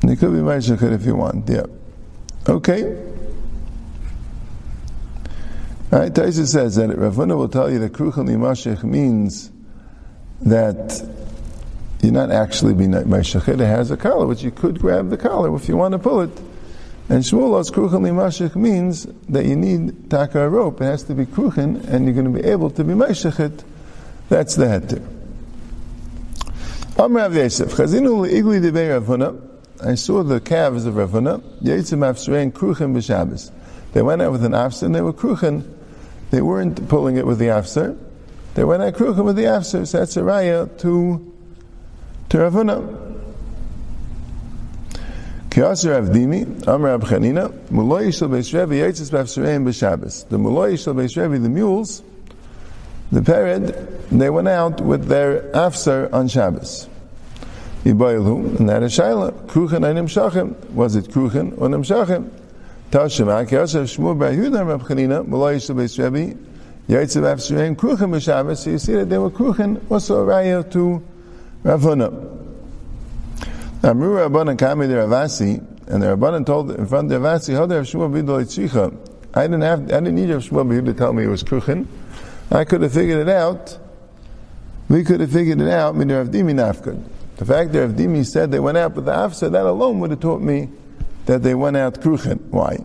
you 0.07 0.17
could 0.17 0.33
be 0.33 0.39
Meishachet 0.39 0.93
if 0.93 1.05
you 1.05 1.17
want, 1.17 1.49
yeah. 1.49 1.65
Okay. 2.49 3.10
Right, 5.91 6.13
Taisa 6.13 6.47
says 6.47 6.77
that 6.77 6.97
Rav 6.97 7.15
Huna 7.15 7.37
will 7.37 7.49
tell 7.49 7.69
you 7.69 7.81
that 7.81 7.93
Kruchel 7.93 8.29
Nimashech 8.29 8.85
means 8.85 9.51
that 10.43 11.03
you're 12.01 12.13
not 12.13 12.31
actually 12.31 12.75
being 12.75 12.93
Meishachet. 12.93 13.55
It 13.55 13.59
has 13.59 13.91
a 13.91 13.97
collar, 13.97 14.27
which 14.27 14.43
you 14.43 14.53
could 14.53 14.81
grab 14.81 15.11
the 15.11 15.17
collar 15.17 15.55
if 15.57 15.69
you 15.69 15.77
want 15.77 15.93
to 15.93 15.99
pull 15.99 16.21
it. 16.21 16.31
And 17.09 17.25
Shmuel's 17.25 17.73
kruchen 17.73 18.03
limashich 18.03 18.55
means 18.55 19.09
that 19.29 19.45
you 19.45 19.57
need 19.57 20.09
taka 20.09 20.49
rope. 20.49 20.81
It 20.81 20.85
has 20.85 21.03
to 21.05 21.15
be 21.15 21.27
kruchen, 21.27 21.85
and 21.89 22.05
you're 22.05 22.15
going 22.15 22.33
to 22.33 22.41
be 22.41 22.49
able 22.49 22.71
to 22.71 22.85
be 22.85 22.93
mashich 22.93 23.65
That's 24.29 24.55
the 24.55 24.67
heter. 24.67 25.05
Amr 27.01 27.19
Rav 27.19 27.35
Yosef, 27.35 27.73
chazinu 27.73 28.29
le'igli 28.29 28.61
debei 28.63 28.91
Rav 28.91 29.07
Huna. 29.07 29.41
I 29.85 29.97
saw 29.97 30.23
the 30.23 30.39
calves 30.39 30.87
of 30.87 30.95
Rav 30.95 31.11
Huna. 31.11 31.41
Yitzim 31.61 31.99
afsrein 31.99 32.53
kruchen 32.53 32.95
b'Shabbos. 32.95 33.51
They 33.93 34.03
went 34.03 34.23
out 34.23 34.31
with 34.31 34.45
an 34.45 34.53
afser, 34.53 34.85
and 34.85 34.95
they 34.95 35.01
were 35.01 35.13
kruchen. 35.13 35.65
They 36.31 36.41
weren't 36.41 36.89
pulling 36.89 37.17
it 37.17 37.27
with 37.27 37.39
the 37.39 37.47
afser. 37.47 37.99
They 38.55 38.65
went 38.65 38.83
out 38.83 38.95
kruchen 38.95 39.25
with 39.25 39.37
the 39.37 39.45
afser. 39.45 39.87
So 39.87 39.99
that's 39.99 40.17
a 40.17 40.23
raya 40.23 40.79
to 40.81 41.33
to 42.31 42.39
Rav 42.39 42.53
Huna. 42.53 43.11
Kiyasir 45.51 46.07
Avdimi, 46.07 46.69
Amr 46.69 46.97
Abchanina, 46.97 47.51
Muloi 47.71 48.17
Shal 48.17 48.29
Beis 48.29 48.53
Yitzis 48.53 49.11
Bafsureim 49.11 49.65
B'Shabbos. 49.65 50.29
The 50.29 50.39
Muloi 50.39 50.75
Beis 50.95 51.43
the 51.43 51.49
mules, 51.49 52.03
the 53.11 53.21
pered, 53.21 54.09
they 54.11 54.31
went 54.31 54.47
out 54.47 54.81
with 54.81 55.07
their 55.07 55.43
afsar 55.51 56.13
on 56.13 56.29
Shabbos. 56.29 56.89
And 57.85 57.99
that 57.99 58.83
is 58.85 58.97
Shaila, 58.97 59.33
Kruchen. 59.47 60.71
Was 60.71 60.95
it 60.95 61.07
Kruchen 61.07 61.61
or 61.61 61.69
Nimshachim? 61.69 62.31
Tashima, 62.91 63.49
Kiyasir 63.49 63.85
Shmuel 63.85 64.19
Bar 64.19 64.31
Yehuda 64.31 64.79
Rabchanina, 64.79 65.25
Muloi 65.25 65.65
Shal 65.65 65.77
Beis 65.77 65.97
Revi, 65.97 66.37
Yitzis 66.89 67.23
Bafsureim, 67.23 67.77
Kruchen 67.77 68.11
B'Shabbos. 68.11 68.65
So 68.65 68.71
you 68.71 68.79
see 68.79 68.95
that 68.95 69.09
they 69.09 69.17
were 69.17 69.31
Kruchen, 69.31 69.81
also 69.89 70.23
a 70.23 70.27
raya 70.27 70.69
to 70.73 71.01
Rav 71.63 71.83
Huna. 71.83 72.09
Amru 73.85 74.17
Rabbanan 74.17 74.59
Kami 74.59 74.89
the 74.89 74.95
Ravasi, 74.95 75.65
and 75.87 76.03
the 76.03 76.17
Rabbanan 76.17 76.45
told 76.45 76.73
in 76.73 76.85
front 76.87 77.13
of 77.13 77.23
the 77.23 77.29
Ravasi, 77.29 77.55
how 77.55 77.67
Rav 77.67 77.85
Shmuel 77.85 78.11
Bidol 78.11 78.43
Tzricha. 78.43 78.93
I 79.35 79.43
didn't 79.43 79.61
have, 79.61 79.83
I 79.83 80.01
didn't 80.01 80.17
need 80.17 80.31
Rav 80.31 80.43
Shmuel 80.43 80.85
to 80.87 80.93
tell 80.93 81.13
me 81.13 81.23
it 81.23 81.29
was 81.29 81.45
Kruchen. 81.45 81.87
I 82.51 82.65
could 82.65 82.83
have 82.83 82.93
figured 82.93 83.21
it 83.21 83.29
out. 83.29 83.79
We 84.89 85.05
could 85.05 85.21
have 85.21 85.31
figured 85.31 85.61
it 85.61 85.69
out, 85.69 85.95
Min 85.95 86.09
Rav 86.09 86.27
Dimi 86.31 86.55
Nafkud. 86.55 87.01
The 87.37 87.45
fact 87.45 87.71
that 87.71 87.81
Rav 87.83 87.93
Dimi 87.93 88.27
said 88.27 88.51
they 88.51 88.59
went 88.59 88.79
out 88.79 88.97
with 88.97 89.05
the 89.05 89.13
Afsa, 89.13 89.49
that 89.53 89.65
alone 89.65 90.01
would 90.01 90.11
have 90.11 90.19
taught 90.19 90.43
me 90.43 90.71
that 91.31 91.45
they 91.45 91.55
went 91.55 91.77
out 91.77 91.95
Kruchen. 92.01 92.41
Why? 92.51 92.85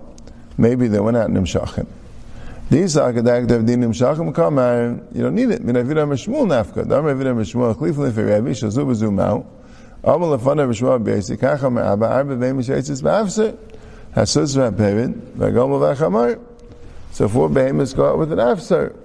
Maybe 0.55 0.88
they 0.88 0.99
went 0.99 1.17
out 1.17 1.31
Nimshachin. 1.31 1.88
These 2.69 2.95
are 2.95 3.12
gedacht 3.12 3.49
Rav 3.49 3.62
Dimi 3.62 3.86
Nimshachim 3.86 4.36
Kamar, 4.36 4.99
you 5.13 5.23
don't 5.23 5.34
need 5.34 5.49
it. 5.49 5.63
Min 5.63 5.75
Rav 5.75 5.88
Shmuel 5.88 6.45
Nafkud. 6.45 6.88
Dam 6.88 7.05
Rav 7.05 7.17
Shmuel, 7.17 7.75
Chlifle 7.75 8.12
Ferevi, 8.12 8.51
Shazu 8.51 8.86
Bezumau, 8.86 9.47
Amal 10.03 10.38
lefana 10.38 10.67
b'shma 10.67 11.03
b'yesi 11.03 11.39
kacha 11.39 11.71
me'aba 11.71 12.08
arba 12.08 12.36
v'im 12.36 12.60
sheitzis 12.60 13.01
b'afse 13.01 13.58
hasus 14.15 14.55
v'aperin 14.55 15.15
v'agomel 15.36 15.79
v'achamar 15.81 16.39
so 17.12 17.27
four 17.27 17.49
behemoths 17.49 17.95
go 17.95 18.12
out 18.12 18.19
with 18.19 18.31
an 18.31 18.38
afser 18.38 18.95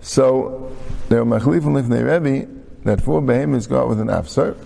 so 0.00 0.72
they 1.08 1.16
were 1.16 1.24
machlifin 1.24 1.74
lifnei 1.74 2.22
Rebbe 2.22 2.48
that 2.84 3.00
four 3.00 3.20
behemoths 3.20 3.66
go 3.66 3.80
out 3.80 3.88
with 3.88 3.98
an 3.98 4.06
afser 4.06 4.56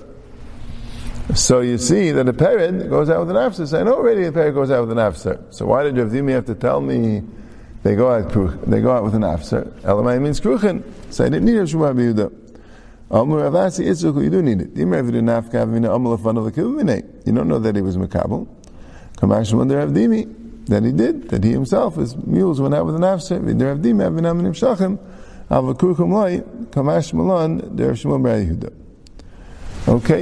so 1.35 1.61
you 1.61 1.79
see 1.79 2.11
that 2.13 2.29
a 2.29 2.33
parrot 2.33 2.89
goes 2.89 3.11
out 3.11 3.27
with 3.27 3.37
an. 3.37 3.67
So 3.67 3.81
I 3.81 3.83
know 3.83 3.95
already 3.95 4.25
a 4.25 4.33
parrot 4.33 4.55
goes 4.55 4.71
out 4.71 4.87
with 4.87 4.97
an 4.97 4.99
afser. 4.99 5.53
So 5.53 5.67
why 5.67 5.83
did 5.85 5.97
Rav 5.97 6.09
Dimi 6.09 6.33
have 6.33 6.47
to 6.47 6.55
tell 6.55 6.81
me 6.81 7.23
they 7.83 7.95
go 7.95 8.11
out 8.11 8.33
they 8.69 8.81
go 8.81 8.93
out 8.93 9.05
with 9.05 9.15
an 9.15 9.23
afser? 9.23 9.71
Elamai 9.81 10.21
means 10.21 10.41
kruchen. 10.41 10.83
So 11.11 11.25
I 11.25 11.29
didn't 11.29 11.45
need 11.45 11.57
a 11.57 11.65
Shmuel 11.65 11.95
Yehuda. 11.95 12.33
Amr 13.11 13.51
Avasi 13.51 13.87
Yitzchak, 13.87 14.23
you 14.23 14.31
do 14.31 14.41
need 14.41 14.61
it. 14.61 14.77
You 14.77 14.85
don't 17.35 17.49
know 17.49 17.59
that 17.59 17.75
he 17.75 17.83
was 17.83 17.97
Makabal. 17.97 18.47
Kamash 19.17 19.53
Mandar 19.53 19.87
Avdimi, 19.89 20.67
that 20.67 20.85
he 20.85 20.93
did, 20.93 21.29
that 21.31 21.43
he 21.43 21.51
himself, 21.51 21.97
his 21.97 22.17
mules 22.17 22.61
went 22.61 22.73
out 22.73 22.87
with 22.87 22.95
an 22.95 23.03
afser. 23.03 23.41
Vidar 23.41 23.75
Avdimi, 23.75 24.09
Avinam 24.09 24.41
Nimshachim, 24.43 24.97
Avakukum 25.51 26.13
Loi, 26.13 26.39
Kamash 26.71 27.13
Malon, 27.13 27.75
Der 27.75 27.95
Shmuel 27.95 28.23
Yehuda. 28.23 28.73
Okay. 29.89 30.19